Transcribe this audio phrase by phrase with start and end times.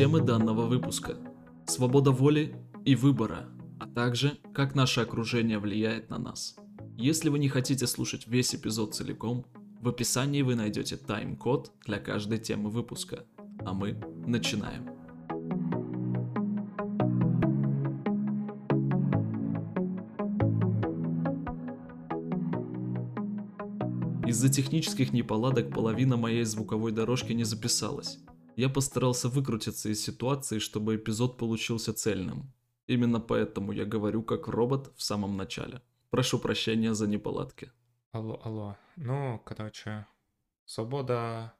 [0.00, 1.18] Темы данного выпуска.
[1.66, 2.54] Свобода воли
[2.86, 6.56] и выбора, а также как наше окружение влияет на нас.
[6.96, 9.44] Если вы не хотите слушать весь эпизод целиком,
[9.78, 13.26] в описании вы найдете тайм-код для каждой темы выпуска.
[13.66, 14.88] А мы начинаем.
[24.26, 28.18] Из-за технических неполадок половина моей звуковой дорожки не записалась.
[28.60, 32.52] Я постарался выкрутиться из ситуации, чтобы эпизод получился цельным.
[32.86, 35.80] Именно поэтому я говорю как робот в самом начале.
[36.10, 37.72] Прошу прощения за неполадки.
[38.12, 38.76] Алло, алло.
[38.96, 40.06] Ну, короче,
[40.66, 41.54] свобода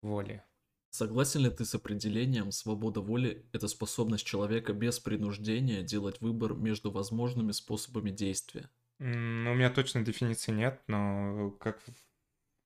[0.00, 0.42] воли.
[0.88, 6.90] Согласен ли ты с определением «свобода воли– это способность человека без принуждения делать выбор между
[6.90, 8.70] возможными способами действия»?
[8.98, 11.82] Ну, У меня точной дефиниции нет, но как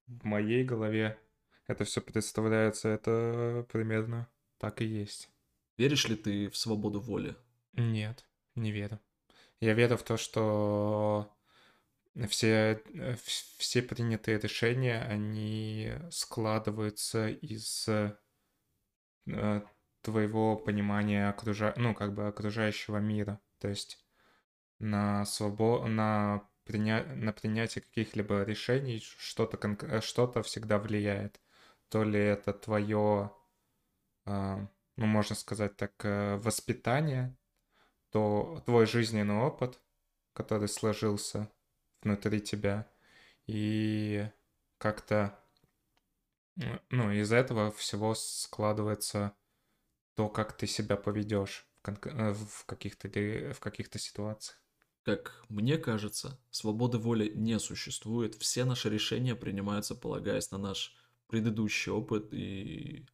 [0.06, 1.18] в моей голове
[1.66, 5.30] это все представляется, это примерно так и есть.
[5.76, 7.36] Веришь ли ты в свободу воли?
[7.72, 9.00] Нет, не верю.
[9.60, 11.30] Я верю в то, что
[12.28, 18.16] все, э, вс- все принятые решения, они складываются из э,
[20.02, 21.74] твоего понимания окружа...
[21.76, 23.40] ну, как бы окружающего мира.
[23.58, 23.98] То есть
[24.78, 25.86] на свобо...
[25.86, 27.04] на, приня...
[27.04, 29.84] на принятие каких-либо решений что-то конк...
[29.84, 31.40] э, что-то всегда влияет.
[31.88, 33.32] То ли это твое,
[34.24, 37.36] ну, можно сказать так, э, воспитание,
[38.10, 39.80] то твой жизненный опыт,
[40.32, 41.50] который сложился
[42.02, 42.88] внутри тебя,
[43.46, 44.28] и
[44.78, 45.38] как-то,
[46.90, 49.34] ну, из этого всего складывается
[50.14, 54.60] то, как ты себя поведешь э, в каких-то в каких-то ситуациях.
[55.02, 58.36] Как мне кажется, свободы воли не существует.
[58.36, 60.96] Все наши решения принимаются, полагаясь на наш
[61.34, 63.04] предыдущий опыт, и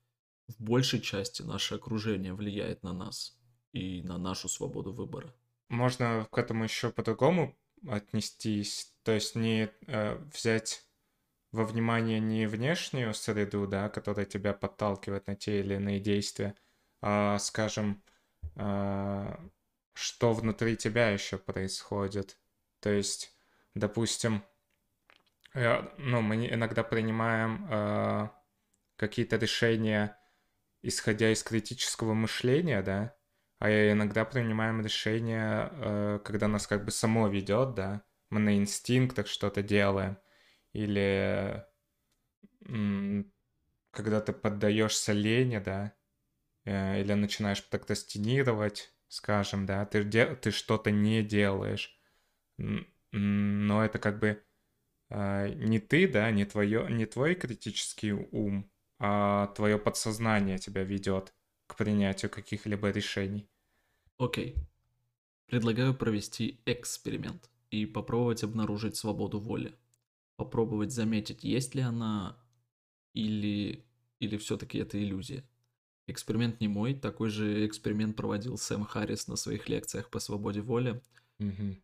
[0.49, 3.39] в большей части наше окружение влияет на нас
[3.73, 5.35] и на нашу свободу выбора.
[5.71, 7.59] Можно к этому еще по-другому
[7.89, 10.85] отнестись, то есть не э, взять
[11.51, 16.55] во внимание не внешнюю среду, да, которая тебя подталкивает на те или иные действия,
[17.01, 18.03] а, скажем,
[18.55, 19.41] а,
[19.95, 22.37] что внутри тебя еще происходит.
[22.81, 23.35] То есть,
[23.75, 24.50] допустим, э,
[25.99, 28.29] ну, мы иногда принимаем э,
[28.97, 30.17] какие-то решения,
[30.83, 33.17] исходя из критического мышления, да,
[33.61, 39.27] а иногда принимаем решения, э, когда нас как бы само ведет, да, мы на инстинктах
[39.29, 40.19] что-то делаем,
[40.73, 41.65] или
[42.67, 43.33] м,
[43.93, 45.95] когда ты поддаешься лени, да,
[46.67, 51.99] э, или начинаешь прокрастинировать, скажем, да, ты, де- ты что-то не делаешь,
[53.13, 54.43] но это как бы
[55.11, 61.35] не ты, да, не твое, не твой критический ум, а твое подсознание тебя ведет
[61.67, 63.49] к принятию каких-либо решений.
[64.19, 64.57] Окей.
[65.47, 69.75] Предлагаю провести эксперимент и попробовать обнаружить свободу воли.
[70.37, 72.37] Попробовать заметить, есть ли она
[73.15, 73.85] или,
[74.21, 75.45] или все-таки это иллюзия.
[76.07, 81.01] Эксперимент не мой, такой же эксперимент проводил Сэм Харрис на своих лекциях по свободе воли.
[81.39, 81.83] Мгм.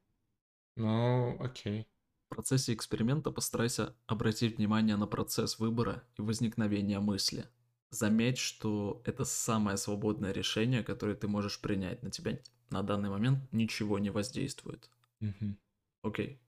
[0.77, 1.87] Ну, окей.
[2.27, 7.49] В процессе эксперимента постарайся обратить внимание на процесс выбора и возникновения мысли.
[7.91, 12.03] Заметь, что это самое свободное решение, которое ты можешь принять.
[12.03, 12.39] На тебя
[12.71, 14.91] на данный момент ничего не воздействует.
[15.21, 15.57] Мгм.
[16.03, 16.41] Окей.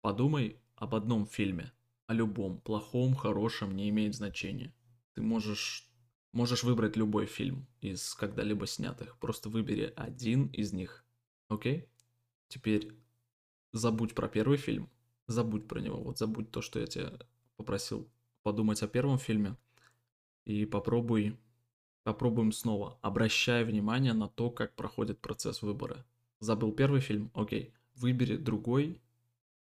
[0.00, 1.72] Подумай об одном фильме.
[2.06, 2.60] О любом.
[2.60, 4.72] Плохом, хорошем, не имеет значения.
[5.14, 5.90] Ты можешь,
[6.32, 9.18] можешь выбрать любой фильм из когда-либо снятых.
[9.18, 11.04] Просто выбери один из них.
[11.48, 11.88] Окей?
[12.46, 12.96] Теперь
[13.72, 14.88] забудь про первый фильм.
[15.26, 15.98] Забудь про него.
[15.98, 17.12] Вот забудь то, что я тебя
[17.56, 18.08] попросил
[18.42, 19.56] подумать о первом фильме.
[20.44, 21.36] И попробуй,
[22.04, 22.98] попробуем снова.
[23.02, 26.04] Обращай внимание на то, как проходит процесс выбора.
[26.38, 27.30] Забыл первый фильм?
[27.34, 27.72] Окей.
[27.96, 29.00] Выбери другой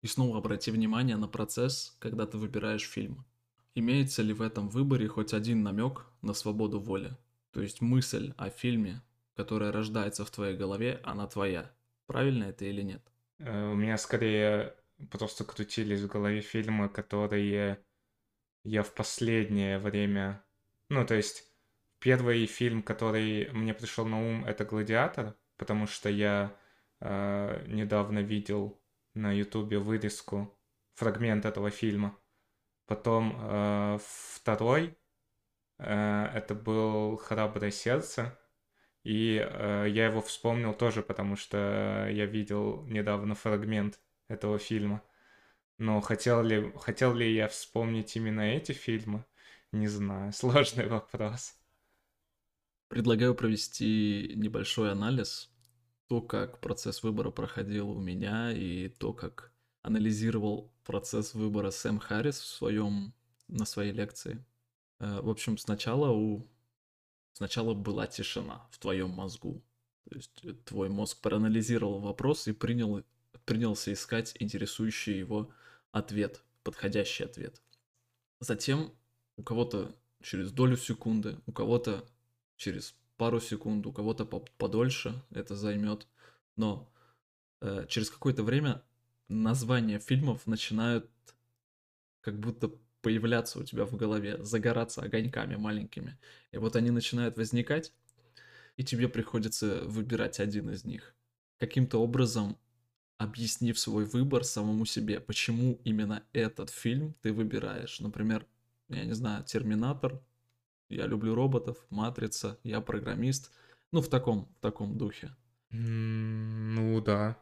[0.01, 3.25] и снова обрати внимание на процесс, когда ты выбираешь фильм.
[3.75, 7.17] Имеется ли в этом выборе хоть один намек на свободу воли?
[7.51, 9.01] То есть мысль о фильме,
[9.35, 11.71] которая рождается в твоей голове, она твоя.
[12.07, 13.01] Правильно это или нет?
[13.39, 14.75] Э, У меня скорее
[15.11, 17.83] просто крутились в голове фильмы, которые
[18.63, 20.43] я в последнее время...
[20.89, 21.43] Ну, то есть
[21.99, 26.55] первый фильм, который мне пришел на ум, это «Гладиатор», потому что я
[26.99, 28.81] э, недавно видел
[29.13, 30.57] на ютубе вырезку,
[30.93, 32.17] фрагмент этого фильма.
[32.85, 33.99] Потом э,
[34.35, 34.97] второй,
[35.77, 38.37] э, это был «Храброе сердце»,
[39.03, 45.03] и э, я его вспомнил тоже, потому что я видел недавно фрагмент этого фильма.
[45.77, 49.25] Но хотел ли, хотел ли я вспомнить именно эти фильмы?
[49.71, 51.55] Не знаю, сложный вопрос.
[52.87, 55.51] Предлагаю провести небольшой анализ,
[56.07, 59.51] то, как процесс выбора проходил у меня, и то, как
[59.81, 63.13] анализировал процесс выбора Сэм Харрис в своем,
[63.47, 64.45] на своей лекции.
[64.99, 66.47] Э, в общем, сначала у
[67.35, 69.63] сначала была тишина в твоем мозгу.
[70.09, 73.03] То есть э, твой мозг проанализировал вопрос и принял,
[73.45, 75.51] принялся искать интересующий его
[75.91, 77.61] ответ, подходящий ответ.
[78.39, 78.93] Затем
[79.37, 82.05] у кого-то через долю секунды, у кого-то
[82.57, 86.07] через пару секунд, у кого-то подольше это займет,
[86.55, 86.91] но
[87.61, 88.83] э, через какое-то время
[89.27, 91.09] названия фильмов начинают
[92.21, 92.71] как будто
[93.01, 96.17] появляться у тебя в голове, загораться огоньками маленькими.
[96.51, 97.93] И вот они начинают возникать,
[98.77, 101.13] и тебе приходится выбирать один из них.
[101.59, 102.57] Каким-то образом
[103.17, 107.99] объяснив свой выбор самому себе, почему именно этот фильм ты выбираешь.
[107.99, 108.45] Например,
[108.89, 110.21] я не знаю, Терминатор,
[110.89, 113.51] я люблю роботов, Матрица, я программист.
[113.91, 115.35] Ну, в таком, в таком духе.
[115.69, 117.37] Ну да.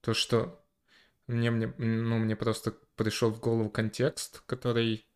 [0.00, 0.64] То, что
[1.26, 5.08] мне, мне, ну, мне просто пришел в голову контекст, который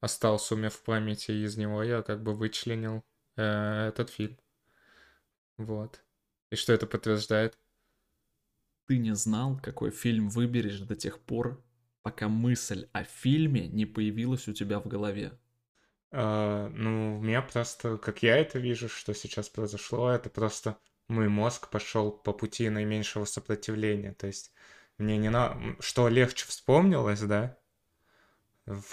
[0.00, 3.04] остался у меня в памяти, и из него я как бы вычленил
[3.36, 4.38] э, этот фильм.
[5.56, 6.02] Вот.
[6.50, 7.58] И что это подтверждает?
[8.88, 11.62] Ты не знал, какой фильм выберешь до тех пор,
[12.00, 15.38] пока мысль о фильме не появилась у тебя в голове.
[16.10, 21.28] А, ну, у меня просто, как я это вижу, что сейчас произошло, это просто мой
[21.28, 24.14] мозг пошел по пути наименьшего сопротивления.
[24.14, 24.52] То есть
[24.96, 25.60] мне не на...
[25.80, 27.58] Что легче вспомнилось, да?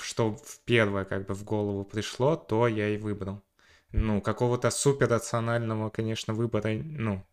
[0.02, 3.46] Что в первое как бы в голову пришло, то я и выбрал.
[3.94, 7.26] Ну, какого-то суперрационального, конечно, выбора, ну,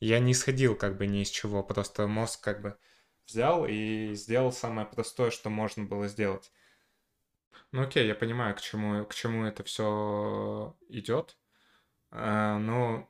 [0.00, 2.78] я не исходил как бы ни из чего, просто мозг как бы
[3.26, 6.50] взял и сделал самое простое, что можно было сделать.
[7.72, 11.36] Ну окей, я понимаю, к чему, к чему это все идет.
[12.10, 13.08] А, ну,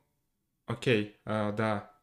[0.66, 1.98] окей, а, да.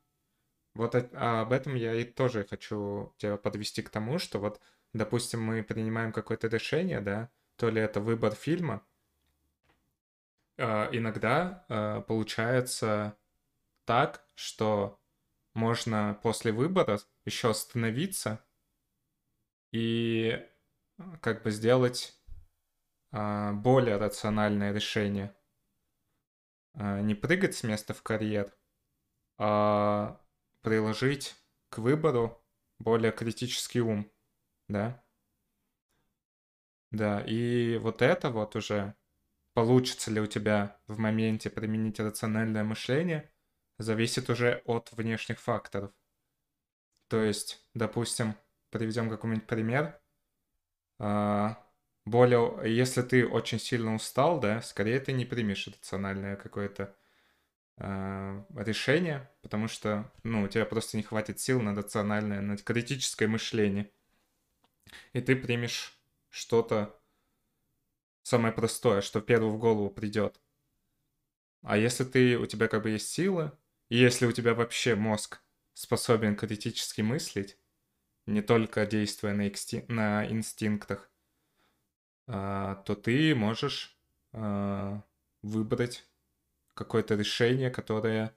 [0.74, 4.60] Вот а, об этом я и тоже хочу тебя подвести к тому, что вот,
[4.94, 8.83] допустим, мы принимаем какое-то решение, да, то ли это выбор фильма,
[10.57, 13.18] а, иногда а, получается
[13.88, 15.01] так, что
[15.56, 18.45] можно после выбора еще остановиться
[19.72, 20.45] и
[21.22, 22.13] как бы сделать
[23.12, 25.34] а, более рациональное решение.
[26.74, 28.54] А, не прыгать с места в карьер,
[29.38, 30.22] а
[30.62, 31.36] приложить
[31.69, 32.44] к выбору
[32.80, 34.12] более критический ум,
[34.68, 35.01] да?
[36.92, 38.95] Да, и вот это вот уже,
[39.54, 43.31] получится ли у тебя в моменте применить рациональное мышление,
[43.77, 45.91] зависит уже от внешних факторов.
[47.07, 48.35] То есть, допустим,
[48.69, 50.00] приведем какой-нибудь пример.
[51.00, 51.63] А,
[52.06, 56.95] более, если ты очень сильно устал, да, скорее ты не примешь рациональное какое-то
[57.77, 63.27] э, решение, потому что, ну, у тебя просто не хватит сил на рациональное, на критическое
[63.27, 63.91] мышление.
[65.13, 66.00] И ты примешь
[66.30, 66.97] что-то
[68.23, 70.39] самое простое, что первое в голову придет.
[71.62, 73.51] А если ты, у тебя как бы есть силы,
[73.89, 75.42] если у тебя вообще мозг
[75.74, 77.57] способен критически мыслить,
[78.25, 79.85] не только действуя на, эксти...
[79.88, 81.09] на инстинктах,
[82.28, 83.97] а, то ты можешь
[84.33, 85.02] а,
[85.42, 86.06] выбрать
[86.73, 88.35] какое-то решение, которое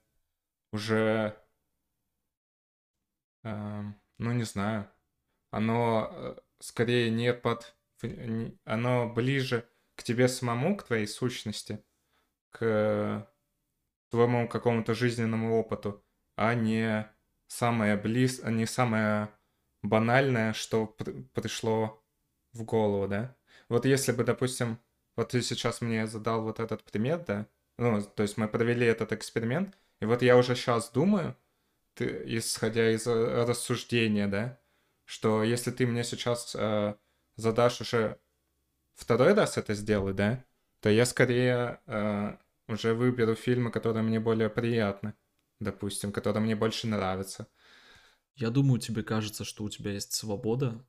[0.73, 1.37] уже,
[3.43, 4.91] а, ну не знаю,
[5.51, 7.75] оно э, скорее не под,
[8.65, 11.85] оно ближе к тебе самому, к твоей сущности,
[12.51, 13.30] к
[14.11, 16.03] твоему какому-то жизненному опыту,
[16.37, 17.11] а не
[17.47, 19.29] самое близ, а не самое
[19.83, 20.87] банальное, что
[21.35, 22.03] пришло
[22.53, 23.37] в голову, да?
[23.69, 24.79] Вот если бы, допустим,
[25.17, 27.47] вот ты сейчас мне задал вот этот пример, да,
[27.79, 31.37] ну, то есть мы провели этот эксперимент, и вот я уже сейчас думаю,
[31.95, 34.59] ты, исходя из э, рассуждения, да,
[35.05, 36.95] что если ты мне сейчас э,
[37.37, 38.19] задашь уже
[38.95, 40.45] второй раз это сделать, да,
[40.81, 42.37] то я скорее э,
[42.71, 45.15] уже выберу фильмы, которые мне более приятны,
[45.61, 47.49] допустим, которые мне больше нравятся.
[48.35, 50.85] Я думаю, тебе кажется, что у тебя есть свобода,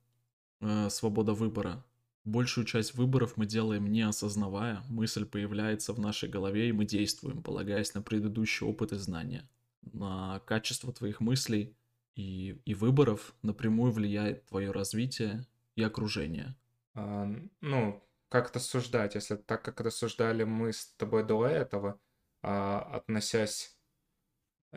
[0.62, 1.84] э, свобода выбора,
[2.24, 7.42] Большую часть выборов мы делаем не осознавая, мысль появляется в нашей голове, и мы действуем,
[7.42, 9.50] полагаясь на предыдущий опыт и знания.
[9.82, 11.76] На качество твоих мыслей
[12.16, 16.56] и, и выборов напрямую влияет твое развитие и окружение.
[16.94, 17.28] А,
[17.60, 22.00] ну, как рассуждать, если так, как рассуждали мы с тобой до этого,
[22.42, 23.78] а, относясь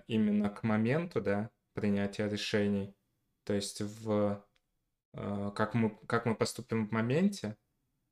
[0.08, 2.94] именно к моменту, да, принятия решений,
[3.44, 4.44] то есть в
[5.16, 7.56] Э, как мы, как мы поступим в моменте.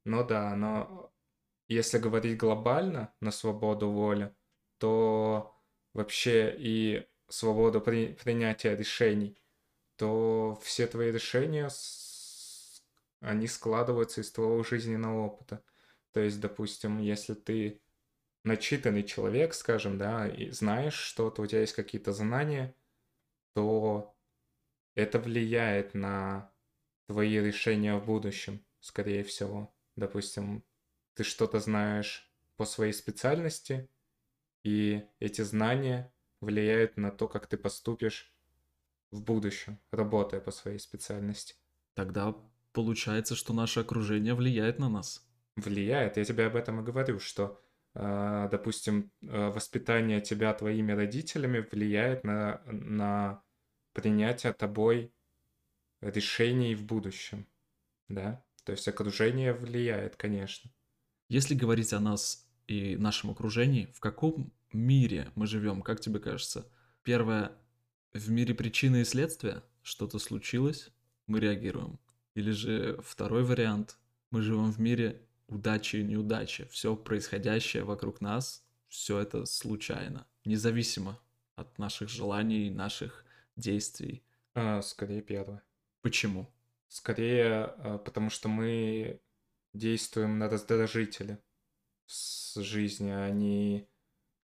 [0.04, 1.12] Но да, но
[1.68, 4.34] если говорить глобально на свободу воли,
[4.78, 5.54] то
[5.94, 9.38] вообще и свободу при, принятия решений,
[9.96, 11.68] то все твои решения,
[13.22, 15.64] они складываются из твоего жизненного опыта.
[16.12, 17.80] То есть, допустим, если ты
[18.44, 22.74] начитанный человек, скажем, да, и знаешь что-то, у тебя есть какие-то знания,
[23.54, 24.14] то
[24.94, 26.52] это влияет на
[27.06, 29.72] твои решения в будущем, скорее всего.
[29.96, 30.64] Допустим,
[31.14, 33.88] ты что-то знаешь по своей специальности,
[34.64, 38.34] и эти знания влияют на то, как ты поступишь
[39.10, 41.54] в будущем, работая по своей специальности.
[41.94, 42.34] Тогда
[42.72, 45.26] получается, что наше окружение влияет на нас.
[45.56, 46.16] Влияет.
[46.16, 47.60] Я тебе об этом и говорю, что,
[47.94, 53.42] э, допустим, э, воспитание тебя твоими родителями влияет на, на
[53.92, 55.12] принятие тобой
[56.00, 57.46] решений в будущем.
[58.08, 58.44] Да?
[58.64, 60.70] То есть окружение влияет, конечно.
[61.28, 66.66] Если говорить о нас и нашем окружении, в каком мире мы живем, как тебе кажется?
[67.02, 67.52] Первое,
[68.12, 70.90] в мире причины и следствия, что-то случилось,
[71.26, 71.98] мы реагируем.
[72.34, 73.98] Или же второй вариант,
[74.30, 76.66] мы живем в мире удачи и неудачи.
[76.70, 81.18] Все происходящее вокруг нас, все это случайно, независимо
[81.56, 83.24] от наших желаний, наших
[83.56, 84.22] действий.
[84.54, 85.62] А, скорее первое.
[86.00, 86.48] Почему?
[86.88, 89.20] Скорее, а, потому что мы
[89.74, 91.38] действуем на раздражители
[92.06, 93.88] с жизни, а не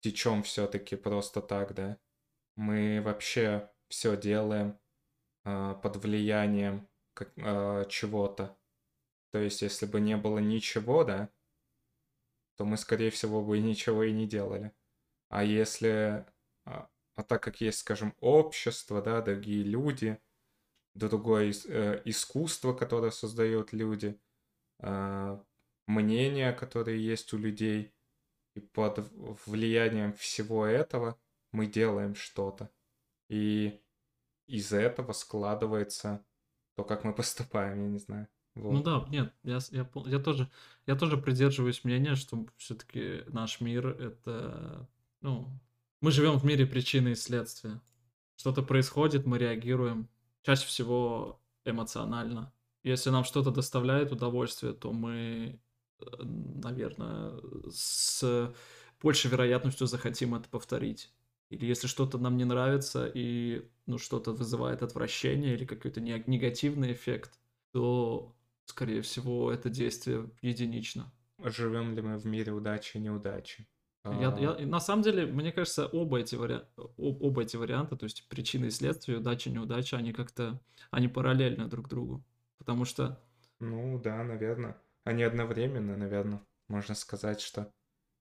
[0.01, 1.99] течем все-таки просто так, да.
[2.57, 4.79] Мы вообще все делаем
[5.45, 6.89] э, под влиянием
[7.21, 8.57] э, чего-то.
[9.31, 11.31] То есть, если бы не было ничего, да,
[12.57, 14.73] то мы, скорее всего, бы ничего и не делали.
[15.29, 16.27] А если...
[16.65, 20.19] А, а так как есть, скажем, общество, да, другие люди,
[20.95, 24.21] другое э, искусство, которое создают люди,
[24.81, 25.39] э,
[25.87, 27.95] мнения, которые есть у людей,
[28.55, 28.99] и под
[29.47, 31.19] влиянием всего этого
[31.53, 32.71] мы делаем что-то.
[33.29, 33.81] И
[34.47, 36.25] из этого складывается
[36.75, 38.29] то, как мы поступаем, я не знаю.
[38.55, 38.73] Вот.
[38.73, 40.51] Ну да, нет, я, я, я, тоже,
[40.87, 44.87] я тоже придерживаюсь мнения, что все-таки наш мир это,
[45.23, 45.49] ну,
[46.03, 47.81] мы живем в мире причины и следствия.
[48.37, 50.09] Что-то происходит, мы реагируем.
[50.43, 52.53] Чаще всего эмоционально.
[52.83, 55.61] Если нам что-то доставляет удовольствие, то мы
[56.19, 57.33] наверное,
[57.71, 58.53] с
[59.01, 61.13] большей вероятностью захотим это повторить.
[61.53, 67.39] Или если что-то нам не нравится и ну, что-то вызывает отвращение или какой-то негативный эффект,
[67.73, 71.13] то, скорее всего, это действие единично.
[71.45, 73.67] Живем ли мы в мире удачи и неудачи?
[74.05, 76.63] Я, я, на самом деле, мне кажется, оба эти, вари...
[76.97, 81.67] оба эти варианта, то есть причины и следствия, удача и неудача, они как-то, они параллельны
[81.69, 82.25] друг другу.
[82.59, 83.21] Потому что...
[83.61, 87.73] Ну да, наверное они одновременно, наверное, можно сказать, что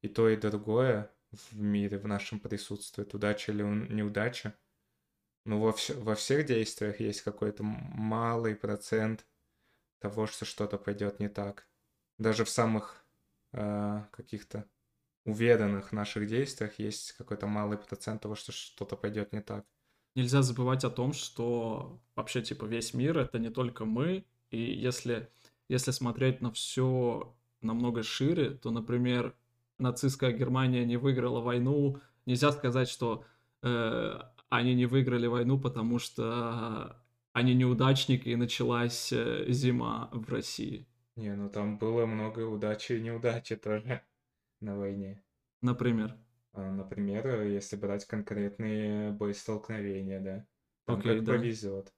[0.02, 4.56] и то, и другое в мире, в нашем присутствует, удача или неудача.
[5.46, 9.26] Но во, вс- во всех действиях есть какой-то малый процент
[10.00, 11.68] того, что что-то пойдет не так.
[12.18, 13.06] Даже в самых
[13.54, 14.66] э, каких-то
[15.26, 19.66] уверенных наших действиях есть какой-то малый процент того, что что-то пойдет не так.
[20.16, 25.30] Нельзя забывать о том, что вообще типа весь мир это не только мы, и если
[25.70, 29.34] если смотреть на все намного шире, то, например,
[29.82, 32.00] нацистская Германия не выиграла войну.
[32.26, 33.26] Нельзя сказать, что
[33.64, 34.20] э,
[34.50, 37.02] они не выиграли войну, потому что
[37.34, 40.88] они неудачники и началась э, зима в России.
[41.16, 44.02] Не, ну там было много удачи и неудачи тоже
[44.62, 45.24] на войне.
[45.62, 46.16] Например?
[46.54, 50.46] А, например, если брать конкретные боестолкновения, да.
[50.86, 51.34] Там okay, как да.
[51.34, 51.94] повезет.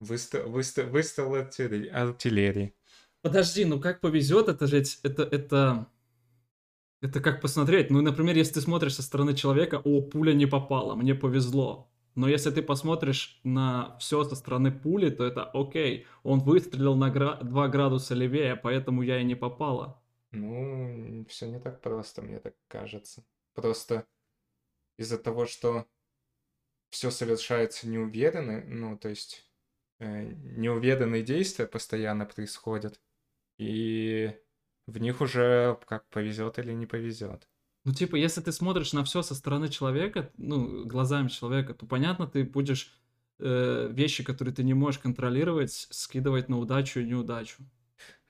[0.00, 2.74] Выстрел, выстрел, выстрел артиллерии.
[3.22, 5.86] Подожди, ну как повезет, это же это, это,
[7.04, 7.90] это как посмотреть.
[7.90, 11.90] Ну, например, если ты смотришь со стороны человека, о, пуля не попала, мне повезло.
[12.14, 17.10] Но если ты посмотришь на все со стороны пули, то это окей, он выстрелил на
[17.10, 20.00] гра- 2 градуса левее, поэтому я и не попала.
[20.30, 23.24] Ну, все не так просто, мне так кажется.
[23.54, 24.06] Просто
[24.96, 25.86] из-за того, что
[26.90, 29.44] все совершается неуверенно, ну, то есть
[30.00, 33.00] Э, неуведанные действия постоянно происходят,
[33.58, 34.36] и
[34.86, 37.48] в них уже как повезет или не повезет.
[37.84, 42.26] Ну, типа, если ты смотришь на все со стороны человека, ну, глазами человека, то понятно,
[42.26, 42.98] ты будешь
[43.38, 47.62] э, вещи, которые ты не можешь контролировать, скидывать на удачу и неудачу.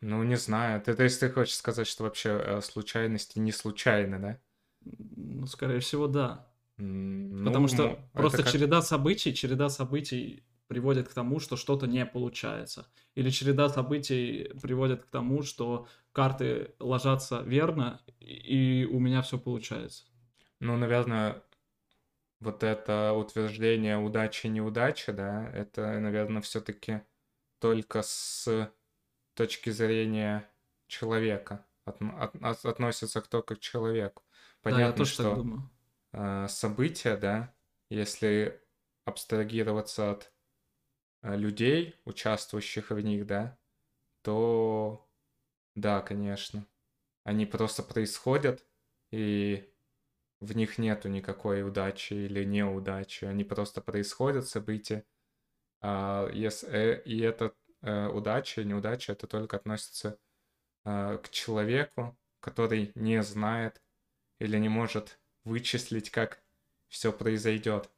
[0.01, 0.83] Ну, не знаю.
[0.83, 4.41] Ты, то есть ты хочешь сказать, что вообще э, случайности не случайны, да?
[4.83, 6.47] Ну, скорее всего, да.
[6.77, 8.53] Ну, Потому что просто как...
[8.53, 12.87] череда событий, череда событий приводит к тому, что что-то не получается.
[13.15, 20.05] Или череда событий приводит к тому, что карты ложатся верно, и у меня все получается.
[20.61, 21.43] Ну, наверное,
[22.41, 27.03] вот это утверждение удача-неудача, да, это, наверное, все-таки
[27.59, 28.71] только с
[29.35, 30.49] точки зрения
[30.87, 31.67] человека.
[31.85, 32.01] От,
[32.43, 34.23] от, относится к только к человеку.
[34.63, 35.71] Понятно, да, я тоже что так думаю.
[36.13, 37.55] Э, события, да,
[37.91, 38.63] если
[39.05, 40.33] абстрагироваться от
[41.25, 43.59] людей, участвующих в них, да,
[44.23, 45.09] то
[45.75, 46.67] да, конечно.
[47.25, 48.67] Они просто происходят,
[49.11, 49.69] и
[50.41, 53.25] в них нету никакой удачи или неудачи.
[53.25, 55.05] Они просто происходят, события.
[55.81, 60.19] А, э, и эта э, удача и неудача, это только относится
[60.85, 63.83] э, к человеку, который не знает
[64.39, 66.43] или не может вычислить, как
[66.89, 67.91] все произойдет.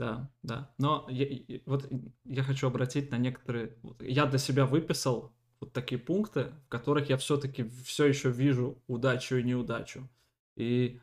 [0.00, 0.70] Да, да.
[0.78, 1.26] Но я,
[1.66, 1.86] вот
[2.24, 3.76] я хочу обратить на некоторые...
[4.00, 5.30] Я для себя выписал
[5.60, 10.08] вот такие пункты, в которых я все-таки все еще вижу удачу и неудачу.
[10.56, 10.98] И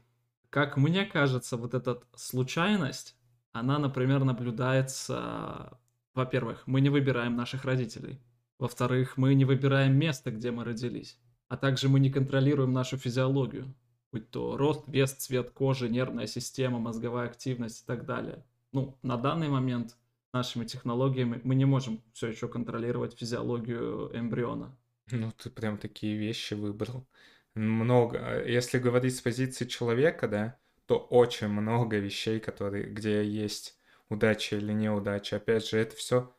[0.50, 3.16] как мне кажется, вот эта случайность,
[3.52, 5.80] она, например, наблюдается...
[6.16, 8.20] Во-первых, мы не выбираем наших родителей.
[8.58, 11.20] Во-вторых, мы не выбираем место, где мы родились.
[11.50, 13.76] А также мы не контролируем нашу физиологию
[14.12, 18.44] будь то рост, вес, цвет кожи, нервная система, мозговая активность и так далее.
[18.78, 19.98] Ну, на данный момент
[20.34, 24.78] нашими технологиями мы не можем все еще контролировать физиологию эмбриона.
[25.10, 27.08] Ну, ты прям такие вещи выбрал.
[27.56, 28.44] Много.
[28.46, 33.80] Если говорить с позиции человека, да, то очень много вещей, которые, где есть
[34.10, 35.38] удача или неудача.
[35.38, 36.32] Опять же, это все,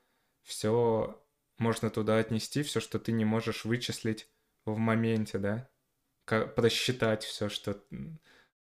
[0.44, 1.20] все
[1.58, 4.28] можно туда отнести, все, что ты не можешь вычислить
[4.64, 5.68] в моменте, да
[6.54, 7.82] просчитать все, что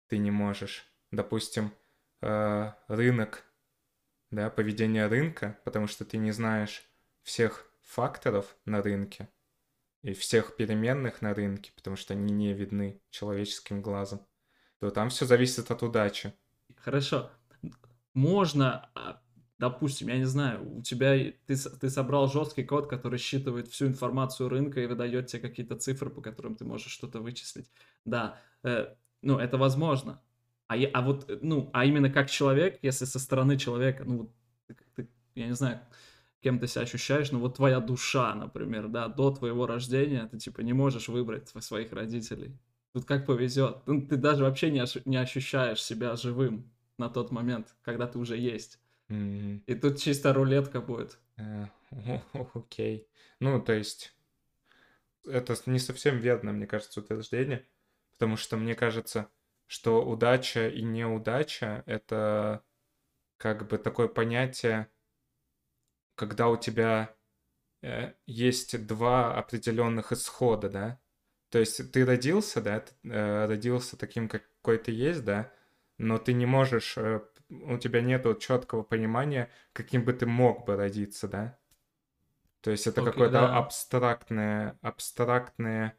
[0.08, 0.90] ты не можешь.
[1.12, 1.74] Допустим,
[2.22, 3.44] э, рынок,
[4.32, 6.84] да, поведение рынка, потому что ты не знаешь
[7.24, 9.30] всех факторов на рынке
[10.04, 14.26] и всех переменных на рынке, потому что они не видны человеческим глазом,
[14.80, 16.34] то там все зависит от удачи.
[16.78, 17.32] Хорошо.
[18.14, 19.22] Можно а,
[19.60, 24.50] допустим, я не знаю, у тебя ты, ты собрал жесткий код, который считывает всю информацию
[24.50, 27.72] рынка и выдает тебе какие-то цифры, по которым ты можешь что-то вычислить.
[28.06, 30.22] Да, э, ну, это возможно.
[30.68, 34.34] А, я, а вот, э, ну, а именно как человек, если со стороны человека, ну,
[34.68, 35.80] ты, ты, я не знаю,
[36.42, 40.62] кем ты себя ощущаешь, ну, вот твоя душа, например, да, до твоего рождения ты, типа,
[40.62, 42.58] не можешь выбрать своих родителей.
[42.94, 43.78] Тут как повезет.
[43.86, 48.38] Ну, ты даже вообще не, не ощущаешь себя живым на тот момент, когда ты уже
[48.38, 48.80] есть.
[49.10, 49.62] Mm.
[49.66, 51.18] И тут чисто рулетка будет.
[51.38, 51.68] Э,
[52.54, 53.08] окей.
[53.40, 54.14] Ну, то есть,
[55.26, 57.66] это не совсем верно, мне кажется, утверждение,
[58.14, 59.30] потому что мне кажется,
[59.68, 62.64] что удача и неудача— это
[63.38, 64.90] как бы такое понятие,
[66.16, 67.16] когда у тебя
[67.82, 71.00] э, есть два определенных исхода, да?
[71.50, 75.52] То есть ты родился, да, ты, э, родился таким, какой ты есть, да,
[75.98, 80.76] но ты не можешь э, у тебя нету четкого понимания, каким бы ты мог бы
[80.76, 81.58] родиться, да?
[82.62, 83.58] То есть это okay, какое-то да.
[83.58, 85.98] абстрактное, абстрактное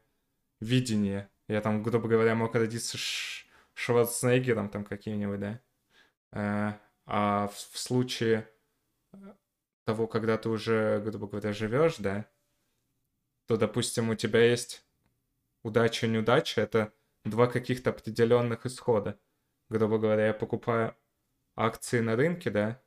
[0.59, 1.29] видение.
[1.47, 3.47] Я там, грубо говоря, мог родиться Ш...
[3.79, 5.61] Шварценеггером там каким-нибудь, да?
[6.33, 6.73] Э,
[7.05, 8.49] а в, случае
[9.85, 12.29] того, когда ты уже, грубо говоря, живешь, да,
[13.47, 14.85] то, допустим, у тебя есть
[15.63, 19.17] удача и неудача, это два каких-то определенных исхода.
[19.69, 20.93] Грубо говоря, я покупаю
[21.55, 22.81] акции на рынке, да,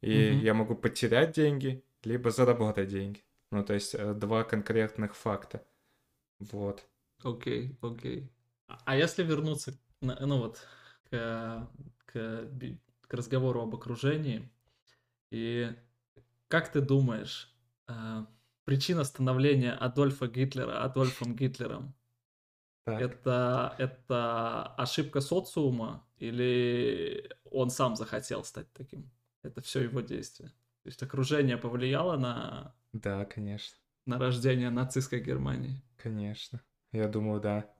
[0.00, 0.38] и угу.
[0.44, 3.22] я могу потерять деньги, либо заработать деньги.
[3.50, 5.62] Ну, то есть э, два конкретных факта.
[6.38, 6.88] Вот.
[7.22, 8.20] Окей, okay, окей.
[8.20, 8.28] Okay.
[8.68, 10.66] А, а если вернуться, ну вот,
[11.10, 11.68] к,
[12.06, 12.48] к,
[13.08, 14.50] к разговору об окружении,
[15.30, 15.70] и
[16.48, 17.54] как ты думаешь,
[17.88, 18.26] э,
[18.64, 21.94] причина становления Адольфа Гитлера Адольфом Гитлером
[22.84, 23.00] так.
[23.00, 29.10] Это, это ошибка социума или он сам захотел стать таким?
[29.42, 30.48] Это все его действие.
[30.82, 32.74] То есть окружение повлияло на...
[32.92, 33.76] Да, конечно.
[34.04, 35.80] На рождение нацистской Германии.
[35.96, 36.60] Конечно.
[36.90, 37.72] Я думаю, да.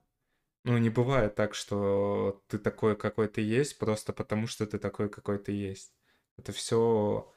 [0.63, 5.09] Ну, не бывает так, что ты такой, какой ты есть, просто потому что ты такой,
[5.09, 5.93] какой ты есть.
[6.37, 7.31] Это все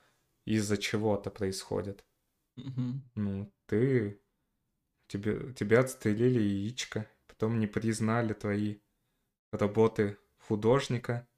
[0.44, 2.04] из-за чего-то происходит.
[2.56, 3.02] Угу.
[3.14, 4.20] Ну, ты...
[5.08, 8.78] Тебе, тебя отстрелили яичко, потом не признали твои
[9.52, 11.28] работы художника,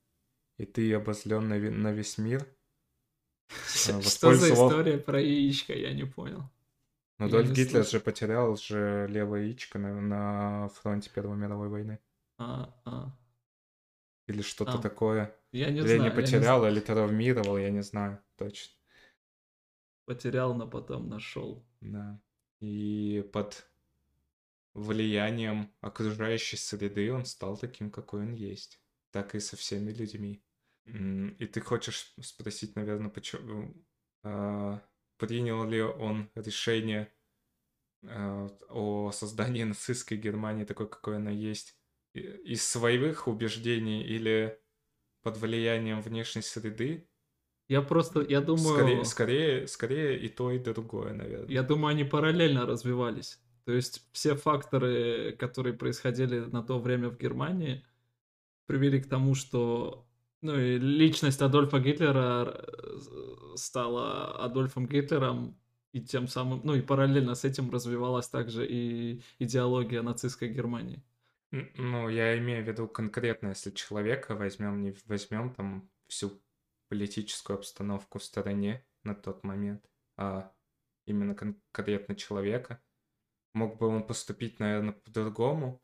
[0.57, 2.47] и ты обозлен на, на весь мир.
[3.51, 6.51] Э, что за история про яичко, я не понял.
[7.19, 12.01] Ну, Дольф Гитлер же потерял же левое яичко на, на фронте Первой мировой войны.
[12.39, 13.13] А, а.
[14.29, 15.37] Или что-то а, такое.
[15.51, 16.11] Я не Или знаю.
[16.11, 18.75] не потерял, не или травмировал, я не знаю точно.
[20.07, 21.65] Потерял, но потом нашел.
[21.81, 22.21] Да.
[22.61, 23.71] И под
[24.75, 28.81] влиянием окружающей среды он стал таким, какой он есть.
[29.11, 30.43] так и со всеми людьми.
[30.87, 33.75] И ты хочешь спросить, наверное, почему
[34.23, 34.81] а,
[35.19, 37.13] принял ли он решение
[38.05, 41.77] а, о создании нацистской Германии такой, какой она есть,
[42.15, 44.59] из своих убеждений или
[45.23, 47.09] под влиянием внешней среды?
[47.69, 48.77] Я просто, я думаю...
[48.77, 51.51] Скорее, скорее, скорее и то, и другое, наверное.
[51.51, 53.39] Я думаю, они параллельно развивались.
[53.65, 57.85] То есть все факторы, которые происходили на то время в Германии,
[58.67, 60.08] привели к тому, что
[60.41, 65.59] ну и личность Адольфа Гитлера э, стала Адольфом Гитлером,
[65.93, 71.03] и тем самым, ну и параллельно с этим развивалась также и идеология нацистской Германии.
[71.51, 76.43] Ну, я имею в виду конкретно, если человека возьмем, не возьмем там всю
[76.89, 79.83] политическую обстановку в стороне на тот момент,
[80.17, 80.53] а
[81.07, 82.83] именно конкретно человека.
[83.55, 85.83] Мог бы он поступить, наверное, по-другому?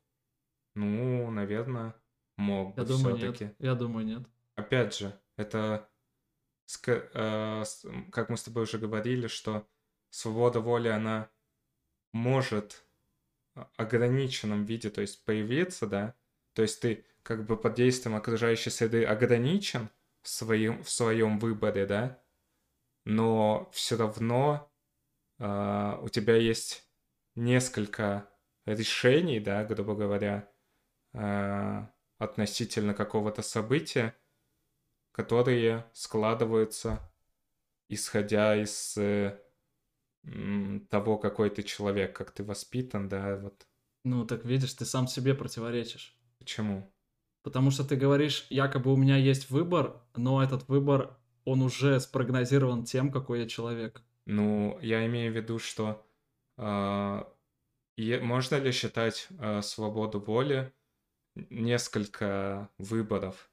[0.75, 1.95] Ну, наверное,
[2.37, 3.45] мог бы Я думаю, все-таки.
[3.45, 3.57] нет.
[3.59, 5.89] Я думаю, нет опять же, это,
[6.87, 7.65] э,
[8.13, 9.69] как мы с тобой уже говорили, что
[10.11, 11.31] свобода воли, она
[12.13, 12.85] может
[13.55, 16.15] в ограниченном виде, то есть появиться, да,
[16.55, 19.91] то есть ты как бы под действием окружающей среды ограничен
[20.23, 22.23] в своем, в своем выборе, да,
[23.05, 24.71] но все равно
[25.39, 26.89] э, у тебя есть
[27.35, 28.29] несколько
[28.67, 30.51] решений, да, грубо говоря,
[31.13, 31.87] э,
[32.19, 34.17] относительно какого-то события,
[35.15, 37.01] которые складываются
[37.89, 39.39] исходя из э,
[40.89, 43.67] того, какой ты человек, как ты воспитан, да, вот.
[44.05, 46.19] Ну, так видишь, ты сам себе противоречишь.
[46.39, 46.91] Почему?
[47.43, 52.85] Потому что ты говоришь, якобы у меня есть выбор, но этот выбор, он уже спрогнозирован
[52.85, 54.03] тем, какой я человек.
[54.27, 56.07] Ну, я имею в виду, что
[56.57, 57.25] э,
[57.99, 60.73] можно ли считать э, свободу воли
[61.35, 63.51] несколько выборов?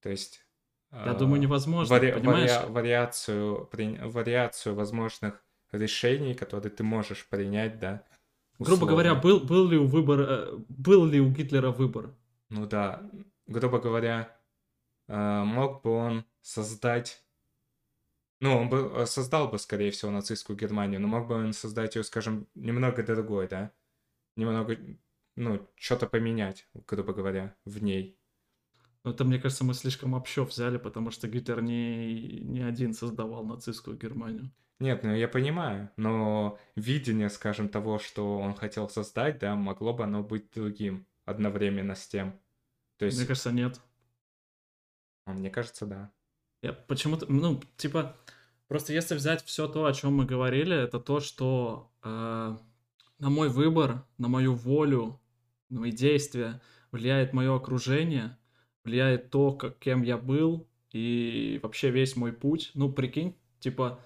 [0.00, 0.47] То есть
[0.92, 2.50] я думаю, невозможно, вари- понимаешь?
[2.50, 8.04] Вари- вариацию, при- вариацию возможных решений, которые ты можешь принять, да.
[8.58, 12.14] Грубо говоря, был, был ли у выбора, э, был ли у Гитлера выбор?
[12.48, 13.08] Ну да,
[13.46, 14.36] грубо говоря,
[15.06, 17.22] э, мог бы он создать,
[18.40, 21.94] ну он бы э, создал бы, скорее всего, нацистскую Германию, но мог бы он создать
[21.96, 23.70] ее, скажем, немного другой, да,
[24.36, 24.76] немного,
[25.36, 28.18] ну что-то поменять, грубо говоря, в ней.
[29.08, 33.42] Но это, мне кажется, мы слишком общо взяли, потому что Гитлер не, не один создавал
[33.42, 34.52] нацистскую Германию.
[34.80, 40.04] Нет, ну я понимаю, но видение, скажем, того, что он хотел создать, да, могло бы
[40.04, 42.38] оно быть другим одновременно с тем.
[42.98, 43.16] То есть...
[43.16, 43.80] Мне кажется, нет.
[45.24, 46.12] А мне кажется, да.
[46.60, 48.14] Я почему-то, ну, типа,
[48.66, 52.58] просто если взять все то, о чем мы говорили, это то, что э,
[53.18, 55.18] на мой выбор, на мою волю,
[55.70, 56.60] на мои действия
[56.92, 58.36] влияет мое окружение,
[58.84, 62.70] влияет то, как, кем я был, и вообще весь мой путь.
[62.74, 64.00] Ну, прикинь, типа,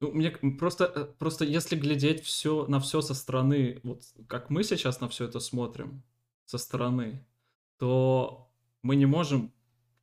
[0.00, 4.64] ну, мне просто, э, просто если глядеть все, на все со стороны, вот как мы
[4.64, 6.02] сейчас на все это смотрим
[6.46, 7.26] со стороны,
[7.78, 8.50] то
[8.82, 9.52] мы не можем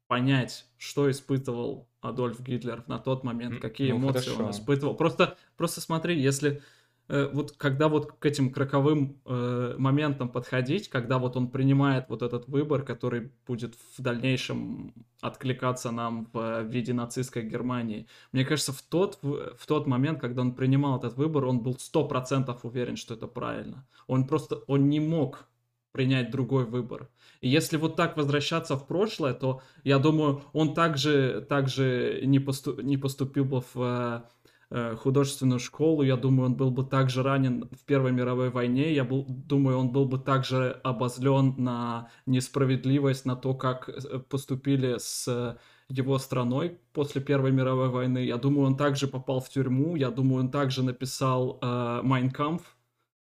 [0.07, 4.43] понять, что испытывал Адольф Гитлер на тот момент, какие ну, эмоции хорошо.
[4.45, 4.95] он испытывал.
[4.95, 6.61] Просто, просто смотри, если
[7.07, 12.47] вот когда вот к этим кроковым э, моментам подходить, когда вот он принимает вот этот
[12.47, 18.07] выбор, который будет в дальнейшем откликаться нам в виде нацистской Германии.
[18.33, 21.77] Мне кажется, в тот, в, в тот момент, когда он принимал этот выбор, он был
[21.79, 23.87] сто процентов уверен, что это правильно.
[24.07, 25.47] Он просто, он не мог
[25.93, 27.09] принять другой выбор.
[27.41, 32.79] И если вот так возвращаться в прошлое, то я думаю, он также, также не, посту,
[32.81, 34.21] не поступил бы в Э,
[34.69, 39.25] художественную школу, я думаю, он был бы также ранен в Первой мировой войне, я был,
[39.27, 45.57] думаю, он был бы также обозлен на несправедливость, на то, как э, поступили с
[45.89, 48.25] его страной после Первой мировой войны.
[48.25, 52.01] Я думаю, он также попал в тюрьму, я думаю, он также написал э,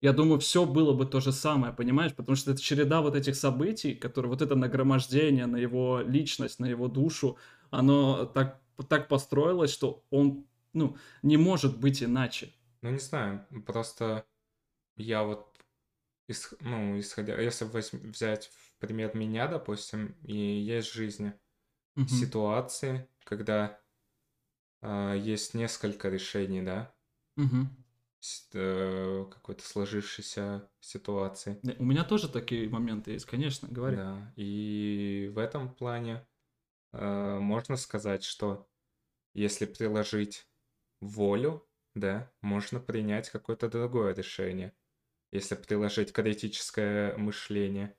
[0.04, 2.14] я думаю, все было бы то же самое, понимаешь?
[2.14, 6.66] Потому что это череда вот этих событий, которые вот это нагромождение на его личность, на
[6.66, 7.38] его душу,
[7.70, 12.52] оно так, так построилось, что он ну, не может быть иначе.
[12.82, 14.26] Ну, не знаю, просто
[14.96, 15.58] я вот,
[16.28, 21.32] ис, ну, исходя, если возьм, взять в пример меня, допустим, и есть в жизни
[21.96, 22.08] угу.
[22.08, 23.80] ситуации, когда
[24.82, 26.94] э, есть несколько решений, да,
[27.36, 27.68] угу.
[28.20, 31.60] С, э, какой-то сложившейся ситуации.
[31.78, 33.96] У меня тоже такие моменты есть, конечно, говори.
[33.96, 36.26] Да, и в этом плане
[36.92, 38.66] э, можно сказать, что
[39.34, 40.46] если приложить
[41.04, 44.72] волю, да, можно принять какое-то другое решение,
[45.32, 47.94] если приложить критическое мышление.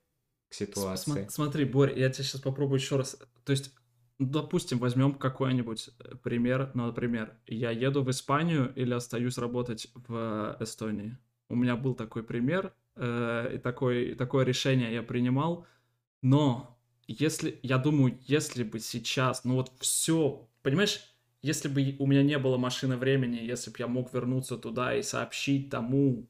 [0.48, 1.26] к ситуации.
[1.30, 3.16] Смотри, Борь, я тебе сейчас попробую еще раз.
[3.44, 3.74] То есть,
[4.18, 6.70] допустим, возьмем какой-нибудь э, пример.
[6.74, 11.16] Ну, например, я еду в Испанию или остаюсь работать в Эстонии.
[11.48, 15.66] У меня был такой пример, э, и такой, такое решение я принимал.
[16.22, 22.22] Но если, я думаю, если бы сейчас, ну вот все, понимаешь, если бы у меня
[22.22, 26.28] не было машины времени, если бы я мог вернуться туда и сообщить тому